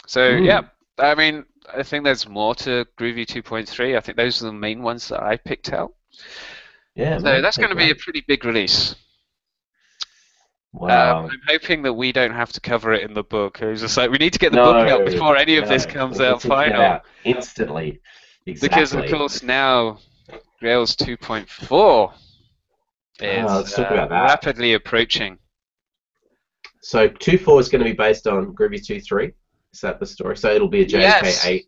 [0.06, 0.46] So Mm.
[0.46, 0.62] yeah,
[0.98, 3.96] I mean, I think there's more to Groovy 2.3.
[3.96, 5.92] I think those are the main ones that I picked out.
[6.96, 7.18] Yeah.
[7.18, 8.96] So that's going to be a pretty big release.
[10.74, 11.24] Wow.
[11.24, 13.62] Um, I'm hoping that we don't have to cover it in the book.
[13.62, 15.68] It was just like we need to get the No, book out before any of
[15.68, 16.82] this comes out need to get final.
[16.82, 18.00] out instantly.
[18.46, 18.82] Exactly.
[18.82, 19.98] Because of course now
[20.60, 22.12] Grails 2.4
[23.20, 25.38] is talk uh, rapidly approaching.
[26.82, 29.32] So two four is going to be based on Groovy two three.
[29.72, 30.36] Is that the story?
[30.36, 31.46] So it'll be a JDK Yes.
[31.46, 31.66] eight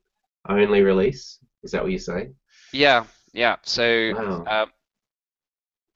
[0.49, 1.39] only release.
[1.63, 2.35] Is that what you're saying?
[2.73, 3.57] Yeah, yeah.
[3.63, 4.45] So Wow.
[4.47, 4.71] um,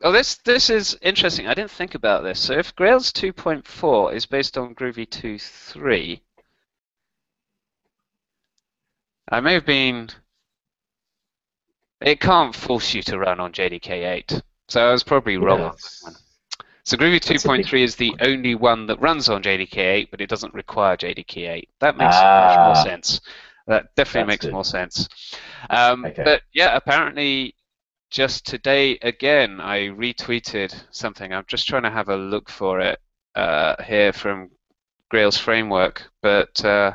[0.02, 1.46] oh, this this is interesting.
[1.46, 2.40] I didn't think about this.
[2.40, 6.20] So if Grails 2.4 is based on Groovy 2.3,
[9.30, 10.10] I may have been.
[12.00, 15.76] It can't force you to run on JDK 8, so I was probably wrong on
[15.76, 16.00] that Yes.
[16.00, 16.16] one.
[16.84, 20.10] So Groovy That's a big 2.3 is the only one that runs on JDK 8,
[20.10, 21.68] but it doesn't require JDK 8.
[21.80, 22.82] That makes much more Ah.
[22.84, 23.20] sense.
[23.66, 24.52] That definitely makes good.
[24.52, 25.08] more sense.
[25.68, 26.24] Um, Okay.
[26.24, 27.54] But yeah, apparently,
[28.10, 31.32] just today again, I retweeted something.
[31.32, 32.98] I'm just trying to have a look for it
[33.34, 34.50] uh, here from
[35.08, 36.92] Grails Framework, but uh,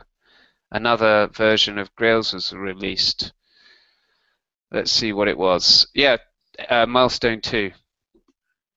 [0.71, 3.33] another version of Grails was released.
[4.71, 5.87] Let's see what it was.
[5.93, 6.17] Yeah,
[6.69, 7.71] uh, Milestone 2.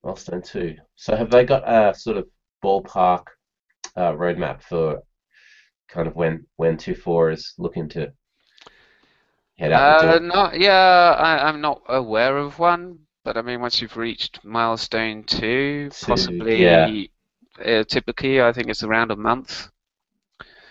[0.03, 0.77] Milestone two.
[0.95, 2.27] So have they got a sort of
[2.63, 3.25] ballpark
[3.95, 5.01] uh, roadmap for
[5.89, 8.13] kind of when when two four is looking to
[9.59, 13.81] head out Uh, not, yeah, I, I'm not aware of one, but I mean, once
[13.81, 16.87] you've reached milestone two, Two, possibly, yeah.
[17.63, 19.69] uh, typically, I think it's around a month.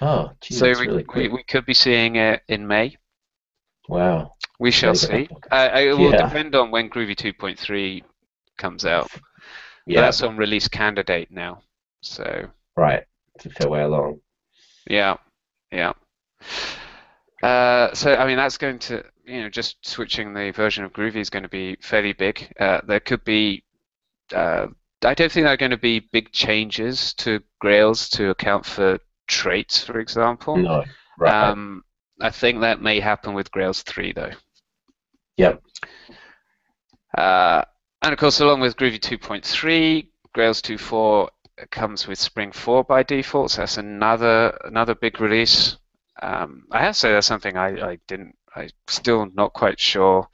[0.01, 2.97] Oh, gee, so we, really we, we could be seeing it in May.
[3.89, 4.35] Wow.
[4.61, 5.29] We shall see.
[5.51, 6.27] Uh, it will Yeah.
[6.29, 8.03] depend on when Groovy 2.3
[8.57, 9.09] comes out.
[9.13, 9.23] But
[9.87, 10.01] Yeah.
[10.03, 11.63] that's on release candidate now.
[12.03, 13.05] So, Right.
[13.35, 14.21] It's a fair way along.
[14.89, 15.17] yeah,
[15.73, 15.93] yeah.
[17.43, 21.17] Uh, so, I mean, that's going to, you know, just switching the version of Groovy
[21.17, 22.53] is going to be fairly big.
[22.59, 23.65] Uh, there could be,
[24.35, 24.67] uh,
[25.05, 28.99] I don't think there are going to be big changes to Grails to account for
[29.29, 30.57] traits, for example.
[30.57, 30.85] No.
[31.19, 31.51] Right.
[31.51, 31.85] Um,
[32.21, 34.33] I think that may happen with Grails 3, though.
[35.37, 35.63] Yep.
[37.17, 37.63] Uh,
[38.03, 41.29] and of course, along with Groovy 2.3, Grails 2.4
[41.71, 43.53] comes with Spring 4 by default.
[43.53, 45.77] So that's another another big release.
[46.23, 50.29] Um, I have to say that's something I, I didn't I'm still not quite sure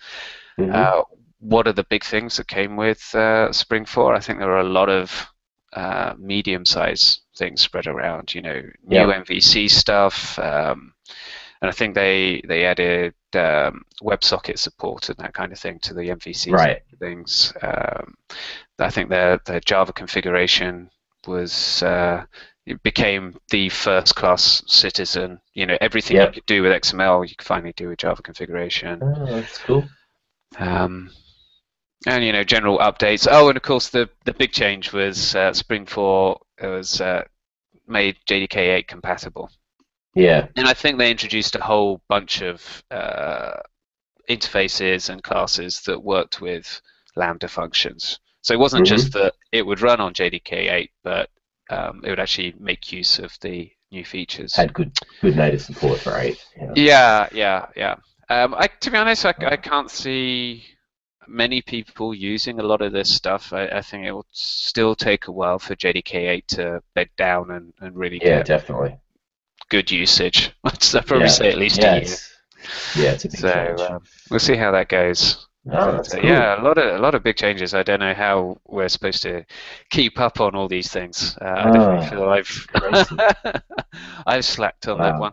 [0.59, 0.73] mm-hmm.
[0.75, 1.03] uh,
[1.41, 4.15] what are the big things that came with uh, Spring 4.
[4.15, 5.27] I think there are a lot of
[5.75, 8.35] uh, medium-sized things spread around.
[8.35, 9.23] You know, new yeah.
[9.23, 10.95] MVC stuff, um,
[11.61, 15.95] and I think they they added um, WebSocket support and that kind of thing to
[15.95, 16.83] the MVC right.
[17.01, 17.53] things.
[17.61, 18.15] Um,
[18.79, 20.91] I think their their Java configuration
[21.27, 22.25] was uh,
[22.83, 25.41] became the first class citizen.
[25.53, 26.29] You know, everything yep.
[26.29, 29.01] you could do with XML, you could finally do with Java configuration.
[29.03, 29.85] Oh, that's cool.
[30.59, 31.11] Um,
[32.07, 33.27] and you know, general updates.
[33.31, 37.25] Oh, and of course, the the big change was uh, Spring 4 was uh,
[37.87, 39.51] made JDK 8 compatible.
[40.15, 40.47] Yeah.
[40.57, 43.55] And I think they introduced a whole bunch of uh,
[44.29, 46.81] interfaces and classes that worked with
[47.17, 48.21] Lambda functions.
[48.43, 48.95] So it wasn't mm-hmm.
[48.95, 51.31] just that it would run on JDK 8, but
[51.71, 54.55] um, it would actually make use of the new features.
[54.55, 56.37] Had good good native support for 8.
[56.57, 57.67] Yeah, yeah, yeah.
[57.77, 57.97] yeah.
[58.29, 60.65] Um, I, to be honest, I, I can't see
[61.29, 63.53] many people using a lot of this stuff.
[63.53, 67.73] I, I, think it will still take a while for JDK8 to bed down and,
[67.81, 68.97] and really yeah, get definitely
[69.69, 70.53] good usage.
[70.65, 71.33] I'd probably yeah.
[71.33, 72.17] say at least yeah, a year.
[72.97, 75.47] Yeah, it's a big so um, we'll see how that goes.
[75.71, 76.25] Oh, but, cool.
[76.25, 77.73] Yeah, a lot of a lot of big changes.
[77.73, 79.45] I don't know how we're supposed to
[79.91, 81.37] keep up on all these things.
[81.41, 83.63] Uh, I definitely feel I've
[84.27, 85.05] I've slacked on wow.
[85.05, 85.33] that one.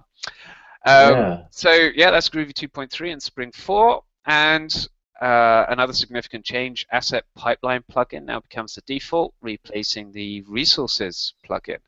[0.86, 1.42] Um, yeah.
[1.52, 4.88] So yeah, that's Groovy 2.3 and Spring 4, and
[5.22, 11.80] uh, another significant change: Asset Pipeline plugin now becomes the default, replacing the Resources plugin.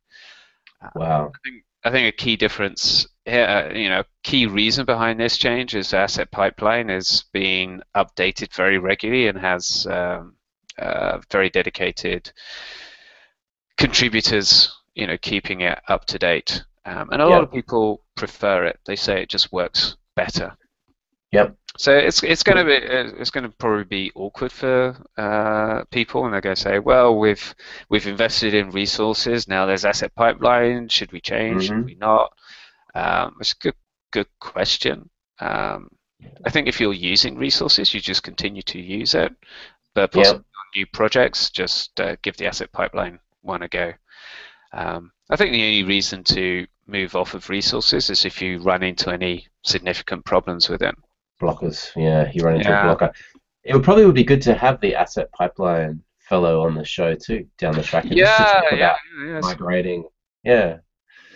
[0.82, 1.32] Uh, wow.
[1.34, 5.38] I think, I think a key difference here, uh, you know, key reason behind this
[5.38, 10.36] change is Asset Pipeline is being updated very regularly and has um,
[10.78, 12.32] uh, very dedicated
[13.78, 16.64] contributors, you know, keeping it up to date.
[16.86, 18.80] Um, and a lot of people prefer it.
[18.86, 20.58] They say it just works better.
[21.32, 21.56] Yep.
[21.78, 26.26] So it's it's going to be it's going to probably be awkward for uh, people,
[26.26, 27.56] and they're going to say, "Well, we've
[27.90, 29.48] we've invested in resources.
[29.48, 30.90] Now there's asset pipeline.
[30.90, 31.64] Should we change?
[31.64, 31.80] Mm-hmm.
[31.80, 32.34] Should we not?"
[32.96, 33.76] Um, it's a good
[34.12, 35.10] good question.
[35.40, 35.90] Um,
[36.46, 39.34] I think if you're using resources, you just continue to use it,
[39.94, 43.94] but possibly on new projects, just uh, give the asset pipeline one a go.
[44.72, 48.84] Um, I think the only reason to move off of resources is if you run
[48.84, 50.96] into any significant problems with it.
[51.42, 52.82] Blockers, yeah, you run into yeah.
[52.82, 53.14] a blocker.
[53.64, 57.16] It would probably would be good to have the asset pipeline fellow on the show
[57.16, 58.06] too down the track.
[58.08, 60.06] Yeah, just to yeah, yeah, migrating.
[60.44, 60.78] Yeah,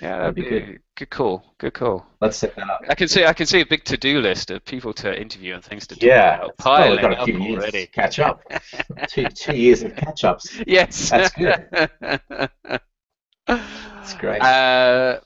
[0.01, 0.79] yeah, that'd, be, be, good.
[0.95, 1.43] Good call.
[1.57, 2.05] Good call.
[2.21, 2.81] Let's set that up.
[2.89, 3.25] I can see.
[3.25, 6.07] I can see a big to-do list of people to interview and things to do.
[6.07, 6.57] Yeah, about.
[6.57, 7.87] Piling got a few years already.
[7.87, 8.41] catch up.
[9.09, 10.61] two two years of catch-ups.
[10.65, 11.67] Yes, that's good.
[13.47, 14.41] That's great.
[14.41, 15.19] Uh,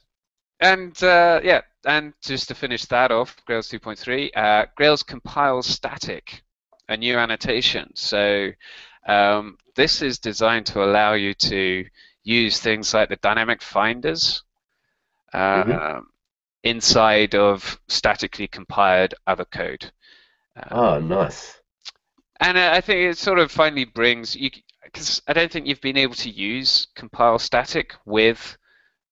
[0.59, 6.43] and uh, yeah, and just to finish that off, Grails 2.3, uh, Grails compiles static,
[6.87, 7.91] a new annotation.
[7.95, 8.51] So
[9.07, 11.85] um, this is designed to allow you to
[12.23, 14.43] use things like the dynamic finders
[15.33, 15.99] uh, mm-hmm.
[16.63, 19.91] inside of statically compiled other code.
[20.55, 21.59] Um, oh, nice.
[22.39, 24.49] And I think it sort of finally brings you
[24.83, 28.57] because I don't think you've been able to use compile static with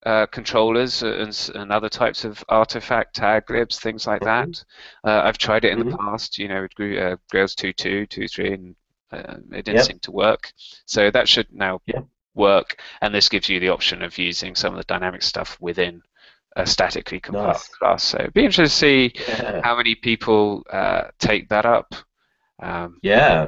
[0.05, 4.51] uh, controllers and, and, other types of artifact tag libs, things like mm-hmm.
[4.51, 4.63] that.
[5.03, 5.91] Uh, I've tried it in mm-hmm.
[5.91, 8.75] the past, you know, with uh, Grails 2.2, 2.3, and
[9.11, 9.85] uh, it didn't yep.
[9.85, 10.51] seem to work.
[10.85, 11.81] So that should now
[12.33, 16.01] work, and this gives you the option of using some of the dynamic stuff within
[16.55, 17.67] a statically compiled nice.
[17.67, 18.03] class.
[18.03, 19.61] So it'd be interesting to see yeah.
[19.63, 21.95] how many people uh, take that up.
[22.61, 23.47] Um, yeah,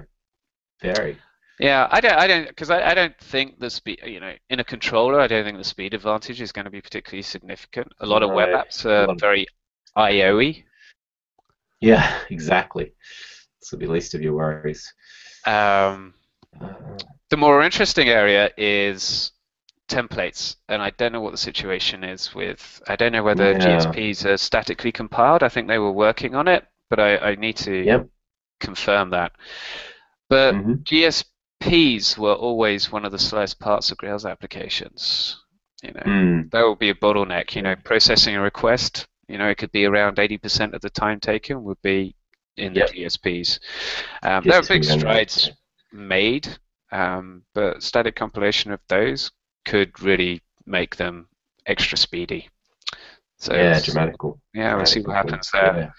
[0.82, 1.18] very.
[1.60, 4.60] Yeah, I don't, I don't, because I, I don't think the speed, you know, in
[4.60, 7.88] a controller, I don't think the speed advantage is going to be particularly significant.
[8.00, 9.46] A lot of web apps are very
[9.96, 10.64] IO-y.
[11.80, 12.94] Yeah, exactly.
[13.60, 14.92] This will be least of your worries.
[15.46, 16.16] Um,
[17.30, 19.32] the more interesting area is
[19.92, 22.82] templates, and I don't know what the situation is with.
[22.88, 23.60] I don't know whether yeah.
[23.60, 25.44] GSPs are statically compiled.
[25.44, 28.08] I think they were working on it, but I, I need to yep.
[28.60, 29.34] confirm that.
[30.30, 30.74] But mm-hmm.
[30.84, 31.26] GSP
[31.62, 35.40] Ps were always one of the slowest parts of Grails applications.
[35.84, 36.52] You know, mm.
[36.52, 37.56] that would be a bottleneck.
[37.56, 41.20] You know, processing a request, you know, it could be around 80% of the time
[41.20, 42.16] taken would be
[42.58, 42.90] in yep.
[42.90, 43.60] the GSPs.
[44.24, 45.52] Um, there are big strides
[45.94, 46.48] made,
[46.92, 49.32] um, but static compilation of those
[49.66, 51.28] could really make them
[51.66, 52.50] extra speedy.
[53.38, 54.40] So yeah, dramatical.
[54.54, 55.94] Yeah, we'll see what happens there.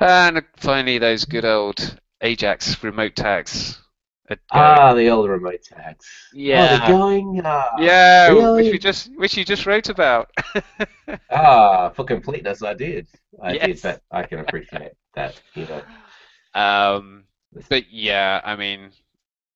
[0.00, 0.26] Yeah.
[0.34, 3.78] And finally, those good old Ajax remote tags
[4.50, 6.06] Ah, the old remote tags.
[6.32, 6.64] Yeah.
[6.64, 7.40] Oh, they're going.
[7.44, 8.62] Uh, yeah, really?
[8.64, 10.30] which we just which you just wrote about.
[11.30, 13.06] Ah, for completeness, I did.
[13.42, 13.82] I did, Yes.
[13.82, 15.40] but I can appreciate that.
[15.54, 15.82] You know.
[16.60, 17.24] um,
[17.70, 18.90] but yeah, I mean,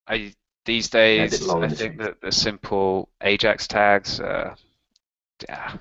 [0.07, 0.33] I
[0.65, 4.21] these Yeah, a bit days I think that the simple Ajax tags.
[4.21, 4.55] Uh,
[5.49, 5.77] yeah.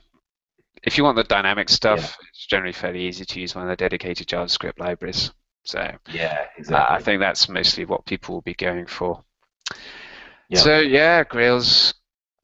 [0.84, 2.28] If you want the dynamic stuff, Yeah.
[2.30, 5.32] it's generally fairly easy to use one of the dedicated JavaScript libraries.
[5.64, 5.80] So
[6.12, 6.96] Yeah, uh, exactly.
[6.96, 9.24] I think that's mostly what people will be going for.
[10.50, 10.60] Yeah.
[10.60, 11.94] So yeah, Grails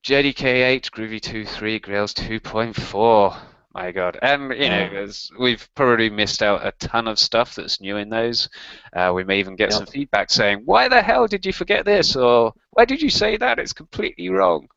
[0.04, 3.38] JDK8, Groovy 2.3, Grails 2.4.
[3.74, 7.98] My God, and you know, we've probably missed out a ton of stuff that's new
[7.98, 8.50] in those.
[8.96, 9.78] Uh, we may even get Yep.
[9.78, 13.38] some feedback saying, "Why the hell did you forget this?" or "Why did you say
[13.38, 13.60] that?
[13.60, 14.68] It's completely wrong."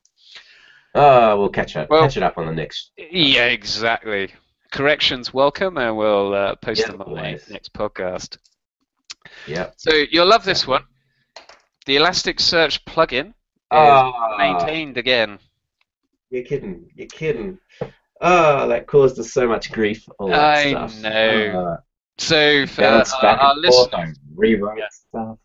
[0.93, 1.89] Ah, we'll catch up.
[1.89, 2.91] Well- catch it up on the next.
[2.97, 4.33] Yeah, exactly.
[4.71, 8.37] Corrections welcome, and we'll uh, post Yeah, them on the next podcast.
[9.47, 9.73] Yep.
[9.77, 10.83] So you'll love this one.
[11.85, 13.33] The Elasticsearch plugin is
[13.71, 15.39] Ah, maintained again.
[16.29, 16.89] you're kidding.
[16.95, 17.57] You're kidding.
[18.21, 20.07] Oh, that caused us so much grief.
[20.19, 20.95] All that I stuff.
[21.01, 21.77] know.
[21.79, 21.83] Ah,
[22.17, 23.91] So for bounce our, back our and forth.
[23.93, 24.19] listeners,
[24.77, 24.87] Yeah.
[24.89, 25.37] stuff.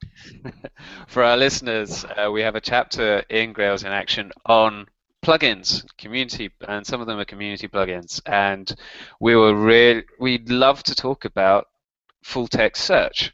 [1.09, 4.87] for our listeners, uh, we have a chapter in Grails in Action on
[5.23, 8.21] plugins, community, and some of them are community plugins.
[8.27, 8.73] And
[9.21, 11.67] we were really, we'd love to talk about
[12.23, 13.33] full text search,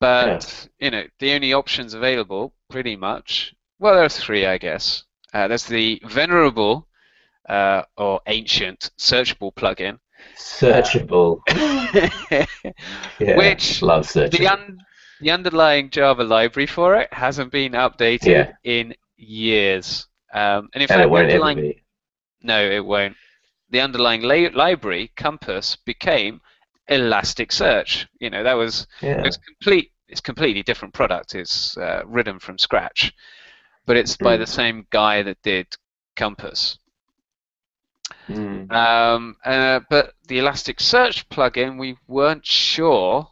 [0.00, 5.04] but you know, the only options available, pretty much, well, there are three, I guess.
[5.34, 6.86] Uh, there's the venerable
[7.48, 9.98] uh, or ancient searchable plugin.
[10.36, 11.40] Searchable.
[13.18, 14.40] Yeah, Which love searching.
[14.40, 14.78] the un-
[15.20, 18.52] the underlying Java library for it hasn't been updated Yeah.
[18.64, 20.06] in years.
[20.34, 21.82] Um, and in and fact, it won't ever be.
[22.42, 23.16] no, it won't.
[23.70, 26.40] The underlying la- library Compass became
[26.90, 28.06] Elasticsearch.
[28.20, 29.22] You know that was Yeah.
[29.24, 29.90] it's complete.
[30.08, 31.34] It's completely different product.
[31.34, 33.12] It's uh, written from scratch,
[33.86, 34.40] but it's by Mm.
[34.40, 35.66] the same guy that did
[36.16, 36.78] Compass.
[38.28, 38.70] Mm.
[38.72, 43.28] Um, uh, but the Elasticsearch plugin, we weren't sure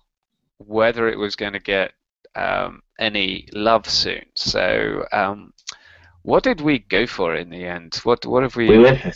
[0.58, 1.92] whether it was going to get
[2.34, 4.24] um, any love soon.
[4.34, 5.52] So, um,
[6.22, 7.96] what did we go for in the end?
[8.04, 8.68] What what have we?
[8.68, 9.12] We went for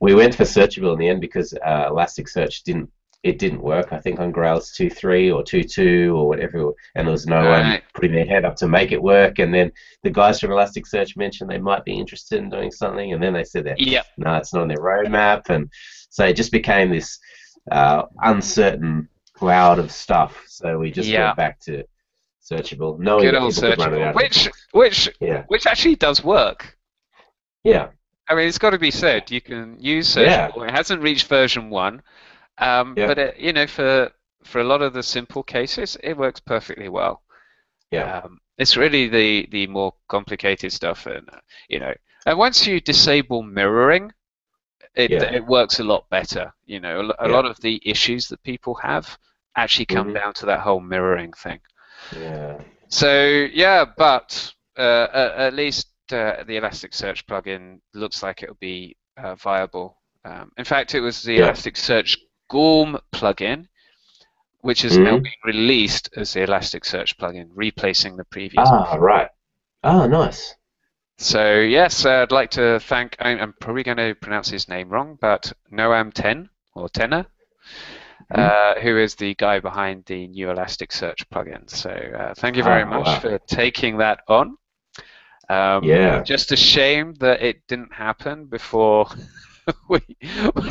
[0.00, 2.90] we went for searchable in the end because uh, Elasticsearch didn't
[3.22, 3.92] it didn't work.
[3.92, 8.12] I think on Grails 2.3 or 2.2 or whatever, and there was no one putting
[8.12, 9.38] their hand up to make it work.
[9.38, 9.70] And then
[10.02, 13.44] the guys from Elasticsearch mentioned they might be interested in doing something, and then they
[13.44, 14.06] said that Yep.
[14.16, 15.68] no, it's not on their roadmap, and
[16.08, 17.18] so it just became this
[17.70, 20.42] uh, uncertain cloud of stuff.
[20.46, 21.26] So we just Yeah.
[21.26, 21.84] went back to
[22.42, 26.24] searchable, knowing Good old people could run it searchable, which which yeah, which actually does
[26.24, 26.76] work.
[27.64, 27.88] yeah,
[28.28, 29.30] I mean, it's got to be said.
[29.30, 30.48] You can use Yeah.
[30.50, 30.66] Searchable.
[30.66, 32.02] It hasn't reached version one,
[32.60, 33.06] um, Yeah.
[33.06, 34.12] but it, you know, for
[34.44, 37.22] for a lot of the simple cases, it works perfectly well.
[37.90, 41.94] yeah, Um, it's really the the more complicated stuff, and uh, you know,
[42.26, 44.12] and once you disable mirroring,
[44.94, 45.30] it Yeah.
[45.30, 46.52] it works a lot better.
[46.66, 47.36] You know, a, a Yeah.
[47.36, 49.18] lot of the issues that people have
[49.56, 50.14] actually come Mhm.
[50.14, 51.60] down to that whole mirroring thing.
[52.10, 52.64] yeah.
[52.88, 58.96] So yeah, but uh, at, at least uh, the Elasticsearch plugin looks like it'll be
[59.16, 59.98] uh, viable.
[60.24, 61.40] Um, in fact, it was the Yeah.
[61.40, 62.16] Elasticsearch
[62.50, 63.68] Gorm plugin,
[64.62, 65.22] which has now Mhm.
[65.22, 68.68] been released as the Elasticsearch plugin, replacing the previous.
[68.68, 69.28] Ah, right.
[69.84, 70.54] Oh, nice.
[71.18, 73.16] So yes, uh, I'd like to thank.
[73.20, 77.26] I- I'm probably going to pronounce his name wrong, but Noam Ten or Tenor,
[78.34, 81.68] uh, who is the guy behind the new Elasticsearch plugin.
[81.70, 83.20] So uh, thank you very Ah, much wow.
[83.20, 84.56] for taking that on.
[85.48, 86.22] Um, Yeah.
[86.22, 89.06] Just a shame that it didn't happen before
[89.88, 90.00] we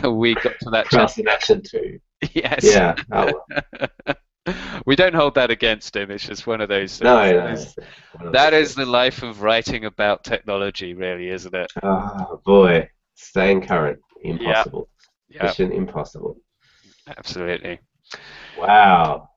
[0.03, 0.87] we got to that.
[0.87, 1.99] Cross in action too.
[2.33, 2.63] Yes.
[2.63, 2.95] Yeah.
[3.11, 3.41] Oh,
[4.07, 4.15] well.
[4.85, 6.11] we don't hold that against him.
[6.11, 6.97] It's just one of those.
[6.99, 7.01] things.
[7.03, 7.75] no, That
[8.19, 8.27] no.
[8.27, 11.71] of That those is the life of writing about technology, really, isn't it?
[11.83, 14.89] Oh boy, staying current, impossible.
[15.29, 16.37] Yeah, Mission impossible.
[17.17, 17.79] absolutely.
[18.57, 19.29] Wow.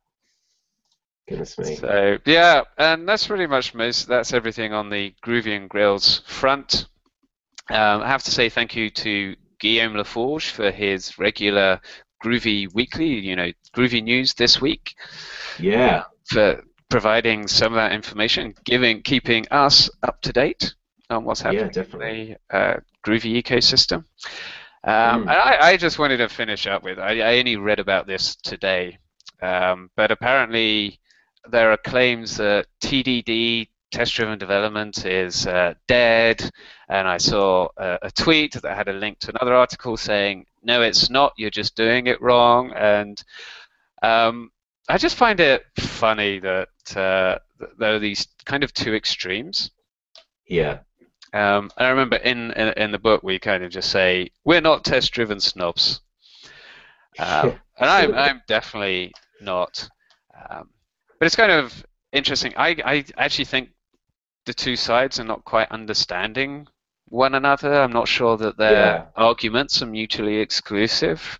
[1.28, 1.76] Goodness me.
[1.76, 4.08] So yeah, and that's pretty much most.
[4.08, 6.86] That's everything on the Groovy and Grails front.
[7.70, 11.80] Um, I have to say thank you to Guillaume Laforge for his regular
[12.22, 14.94] Groovy Weekly, you know, Groovy News this week,
[15.58, 16.04] Yeah.
[16.26, 20.74] for providing some of that information, giving, keeping us up to date
[21.10, 22.20] on what's happening Yeah, definitely.
[22.32, 24.04] in the uh, Groovy ecosystem.
[24.84, 25.20] Um, Mm.
[25.22, 28.34] And I, I just wanted to finish up with I, I only read about this
[28.34, 28.98] today,
[29.40, 30.98] um, but apparently
[31.50, 36.50] there are claims that TDD, test driven development, is uh, dead.
[36.88, 40.82] And I saw a, a tweet that had a link to another article saying, no,
[40.82, 42.72] it's not, you're just doing it wrong.
[42.72, 43.22] And
[44.02, 44.50] um,
[44.88, 47.38] I just find it funny that uh,
[47.78, 49.70] there are these kind of two extremes.
[50.48, 50.80] Yeah.
[51.32, 54.60] Um, and I remember in, in, in the book we kind of just say we're
[54.60, 56.00] not test-driven snobs,
[57.18, 59.88] um, and I'm I'm definitely not.
[60.50, 60.68] Um,
[61.18, 62.52] but it's kind of interesting.
[62.56, 63.70] I I actually think
[64.46, 66.66] the two sides are not quite understanding
[67.08, 67.74] one another.
[67.82, 69.06] I'm not sure that their Yeah.
[69.16, 71.38] arguments are mutually exclusive.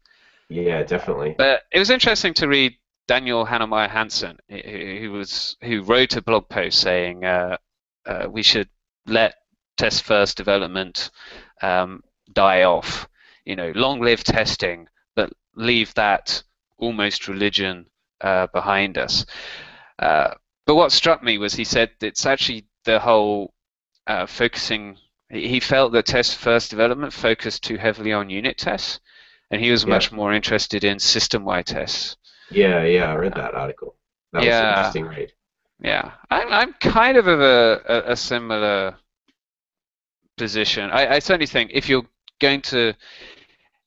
[0.49, 1.35] Yeah, definitely.
[1.37, 2.77] But it was interesting to read
[3.09, 7.57] Daniel Heinemeier Hansson, who who was who wrote a blog post saying uh,
[8.07, 8.69] uh, we should
[9.07, 9.35] let
[9.77, 11.11] test first development
[11.63, 13.09] um, die off.
[13.45, 16.43] You know, long live testing, but leave that
[16.77, 17.87] almost religion
[18.21, 19.27] uh, behind us.
[19.99, 20.35] Uh,
[20.67, 23.55] but what struck me was he said it's actually the whole
[24.07, 24.97] uh, focusing.
[25.31, 29.01] He felt that test first development focused too heavily on unit tests,
[29.51, 29.91] and he was Yeah.
[29.91, 32.17] much more interested in system-wide tests.
[32.51, 33.97] Yeah, yeah, I read that article.
[34.33, 34.63] That was Yeah.
[34.63, 35.33] an interesting read.
[35.81, 38.97] Yeah, I'm I'm kind of of a, a, a similar
[40.37, 40.91] position.
[40.91, 42.07] I, I certainly think if you're
[42.41, 42.95] going to,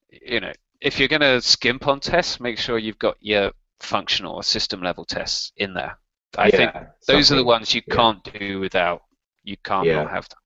[0.10, 4.36] you know, if you're going to skimp on tests, make sure you've got your functional
[4.36, 5.98] or system level tests in there.
[6.38, 7.96] I think Yeah, those are the ones you yeah.
[7.96, 9.04] can't do without.
[9.44, 10.04] You can't Yeah.
[10.04, 10.40] not have them.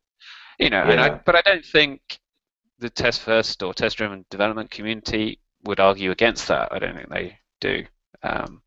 [0.59, 2.19] You know, and I, but I don't think
[2.79, 6.69] the test first or test driven development community would argue against that.
[6.71, 7.85] I don't think they do.
[8.23, 8.61] Um,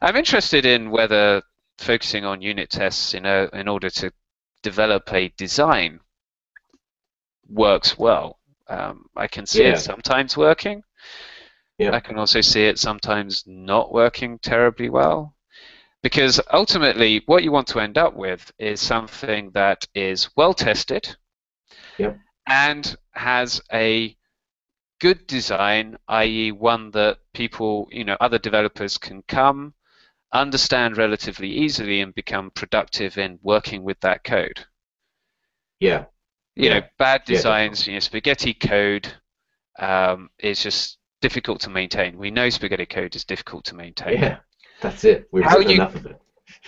[0.00, 1.42] I'm interested in whether
[1.78, 4.12] focusing on unit tests in, a, in order to
[4.62, 6.00] develop a design
[7.48, 8.38] works well.
[8.68, 10.82] Um, I can see it sometimes working.
[11.78, 11.94] Yeah.
[11.94, 15.34] I can also see it sometimes not working terribly well.
[16.02, 21.16] Because ultimately, what you want to end up with is something that is well tested
[21.98, 22.18] Yep.
[22.48, 24.16] and has a
[25.00, 29.74] good design, i.e., one that people, you know, other developers can come,
[30.32, 34.66] understand relatively easily, and become productive in working with that code.
[35.80, 36.06] Yeah,
[36.56, 36.88] You know, Yeah.
[36.98, 39.14] bad Yeah, designs, you know, spaghetti code
[39.78, 42.18] um, is just difficult to maintain.
[42.18, 44.20] We know spaghetti code is difficult to maintain.
[44.20, 44.40] yeah,
[44.80, 45.28] that's it.
[45.32, 46.20] We've How you- enough of it.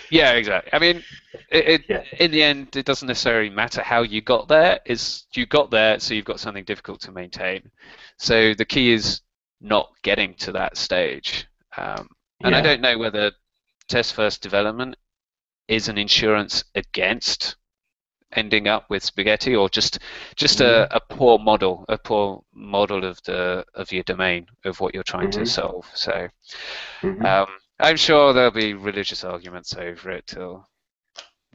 [0.09, 0.71] Yeah, exactly.
[0.73, 1.03] I mean,
[1.49, 2.03] it, it Yeah.
[2.19, 4.79] in the end, it doesn't necessarily matter how you got there.
[4.85, 7.69] Is you got there, so you've got something difficult to maintain.
[8.17, 9.21] So the key is
[9.59, 11.47] not getting to that stage.
[11.77, 12.09] Um,
[12.43, 13.31] and I don't know whether
[13.87, 14.95] test first development
[15.67, 17.55] is an insurance against
[18.33, 19.99] ending up with spaghetti or just
[20.35, 24.93] just a, a poor model, a poor model of the of your domain of what
[24.93, 25.47] you're trying to Mhm.
[25.47, 25.85] solve.
[25.93, 26.27] So.
[27.01, 27.25] Mhm.
[27.25, 27.47] Um,
[27.81, 30.67] I'm sure there'll be religious arguments over it till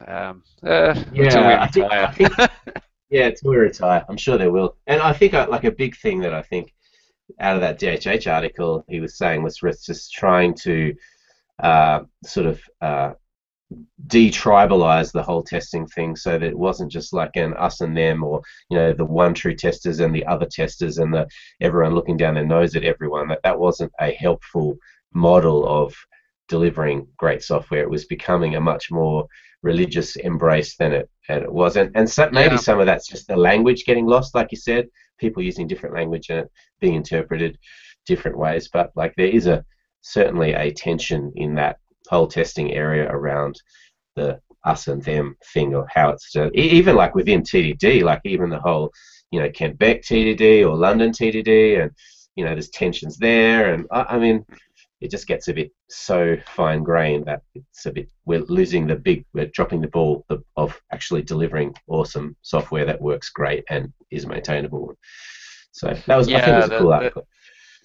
[0.05, 2.05] um, uh, Yeah, I think, retire.
[2.05, 2.51] I think
[3.09, 4.75] yeah, till we retire, I'm sure there will.
[4.87, 6.73] And I think uh, like a big thing that I think
[7.39, 10.95] out of that DHH article he was saying was was just trying to
[11.59, 13.13] uh, sort of uh,
[14.07, 18.23] detribalize the whole testing thing so that it wasn't just like an us and them
[18.23, 21.27] or you know the one true testers and the other testers and the
[21.59, 24.77] everyone looking down their nose at everyone that that wasn't a helpful
[25.13, 25.93] model of
[26.47, 29.25] delivering great software it was becoming a much more
[29.63, 32.57] religious embrace than it and it was and, and so, maybe Yeah.
[32.67, 34.87] some of that's just the language getting lost like you said
[35.17, 37.57] people using different language and it being interpreted
[38.05, 39.63] different ways but like there is a
[40.01, 41.77] certainly a tension in that
[42.09, 43.59] whole testing area around
[44.15, 48.21] the us and them thing or how it's uh, e- even like within TDD, like
[48.25, 48.91] even the whole
[49.31, 51.91] you know Kent Beck TDD or London TDD, and
[52.35, 54.45] you know there's tensions there, and I, I mean
[55.01, 58.95] it just gets a bit so fine grained that it's a bit we're losing the
[58.95, 63.93] big we're dropping the ball of- of actually delivering awesome software that works great and
[64.11, 64.95] is maintainable.
[65.71, 67.27] So that was I think it Yeah, was a the- cool the- article.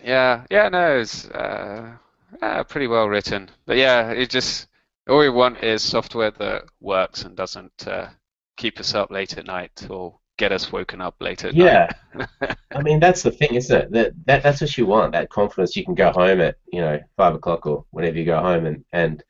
[0.02, 1.96] yeah, yeah, no, it's uh,
[2.40, 3.50] uh, pretty well written.
[3.66, 4.68] But yeah, it just
[5.08, 8.08] all we want is software that works and doesn't uh,
[8.56, 11.48] keep us up late at night or get us woken up later.
[11.48, 11.88] at Yeah.
[12.74, 13.92] I mean that's the thing, isn't it?
[13.92, 15.12] That, that that's what you want.
[15.12, 15.76] That confidence.
[15.76, 18.84] You can go home at you know five o'clock or whenever you go home, and
[18.92, 19.22] and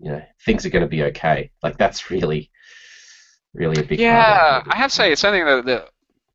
[0.00, 1.50] you know things are going to be okay.
[1.62, 2.50] Like that's really,
[3.54, 3.98] really a big.
[3.98, 5.88] Yeah, I have to say it's something that, that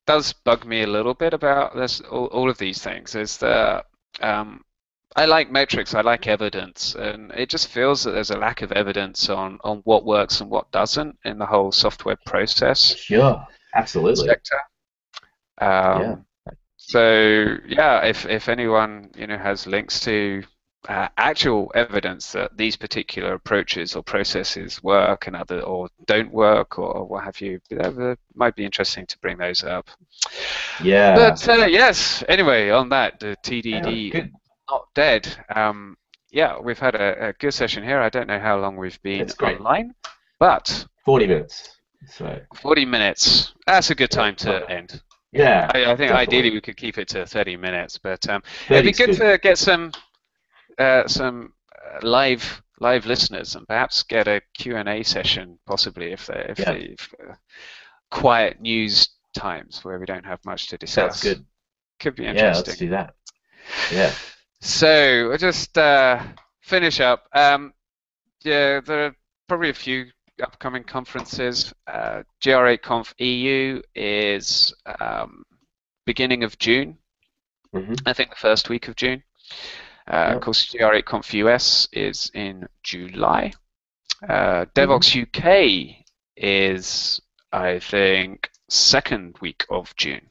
[0.08, 3.86] does bug me a little bit about this all, all of these things is that
[4.22, 4.64] um,
[5.16, 8.72] I like metrics, I like evidence, and it just feels that there's a lack of
[8.72, 13.46] evidence on, on what works and what doesn't in the whole software process Sure,
[13.76, 14.28] absolutely.
[14.28, 14.60] sector.
[15.60, 16.16] Um, Yeah.
[16.78, 20.44] So yeah, if if anyone you know has links to
[20.88, 26.80] uh, actual evidence that these particular approaches or processes work and other or don't work
[26.80, 29.90] or what have you, that might be interesting to bring those up.
[30.82, 31.16] Yeah.
[31.16, 34.26] But uh, yes, anyway, on that, the TDD Yeah,
[34.70, 35.46] not dead.
[35.54, 35.98] Um,
[36.32, 38.00] yeah, we've had a, a good session here.
[38.00, 39.94] I don't know how long we've been online.
[40.40, 41.79] but 40 minutes.
[42.08, 43.54] So 40 minutes.
[43.68, 45.02] That's a good time to end.
[45.32, 46.16] yeah, I, I think definitely.
[46.16, 49.38] ideally we could keep it to 30 minutes, but um, it'd be 30's good to
[49.42, 49.92] get some
[50.78, 56.46] uh, some uh, live live listeners and perhaps get a Q&A session possibly if they
[56.50, 56.72] if, Yeah.
[56.72, 57.34] they, if uh,
[58.10, 61.20] quiet news times where we don't have much to discuss.
[61.20, 61.46] Sounds good.
[62.00, 62.64] Could be interesting.
[62.66, 63.14] Yeah, let's do that.
[63.92, 64.12] Yeah.
[64.62, 66.24] So we'll just uh,
[66.62, 67.26] finish up.
[67.34, 67.74] Um,
[68.44, 69.16] yeah, there are
[69.48, 70.06] probably a few
[70.42, 71.74] upcoming conferences.
[71.88, 75.44] Uh, GR8Conf EU is um,
[76.06, 76.98] beginning of June.
[77.74, 79.24] hmm I think the first week of June.
[80.08, 80.36] Uh, Yep.
[80.38, 83.54] Of course, GR8Conf US is in July.
[84.28, 86.04] Uh, Devoxx UK
[86.36, 87.22] is,
[87.52, 90.22] I think, second week of June,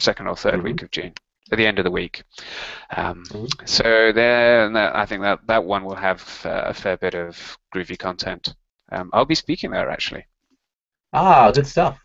[0.00, 0.64] second or 3rd Mhm.
[0.64, 1.14] week of June,
[1.52, 2.22] at the end of the week.
[2.96, 3.68] Um, Mhm.
[3.68, 7.98] So there, I think that that one will have uh, a fair bit of groovy
[7.98, 8.54] content.
[8.92, 10.26] Um, I'll be speaking there actually.
[11.12, 11.98] Ah, good stuff.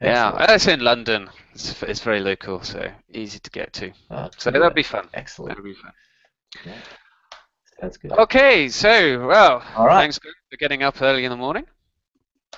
[0.00, 0.50] Yeah, Excellent.
[0.50, 1.30] it's in London.
[1.54, 3.92] It's, it's very local, so easy to get to.
[4.10, 5.08] Ah, So that'll be fun.
[5.12, 5.50] Excellent.
[5.50, 5.92] That'll be fun.
[7.80, 8.12] Sounds good.
[8.12, 10.00] Okay, so well, All right.
[10.02, 11.64] thanks for getting up early in the morning.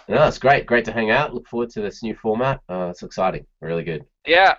[0.08, 0.66] No, it's great.
[0.66, 1.34] Great to hang out.
[1.34, 2.60] Look forward to this new format.
[2.68, 3.46] Uh, it's exciting.
[3.60, 4.04] Really good.
[4.26, 4.54] Yeah,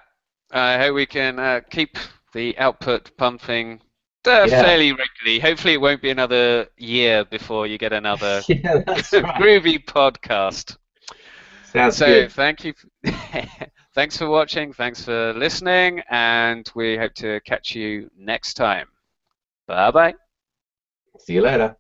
[0.52, 1.98] I hope we can uh, keep
[2.34, 3.82] the output pumping
[4.28, 4.48] uh, Yeah.
[4.48, 5.40] fairly regularly.
[5.40, 8.84] Hopefully, it won't be another year before you get another yeah,
[9.38, 10.78] groovy podcast.
[11.62, 12.30] Sounds so good.
[12.30, 12.74] thank you.
[13.94, 14.74] thanks for watching.
[14.74, 18.88] Thanks for listening, and we hope to catch you next time.
[19.68, 20.14] Bye bye.
[21.18, 21.78] See you later.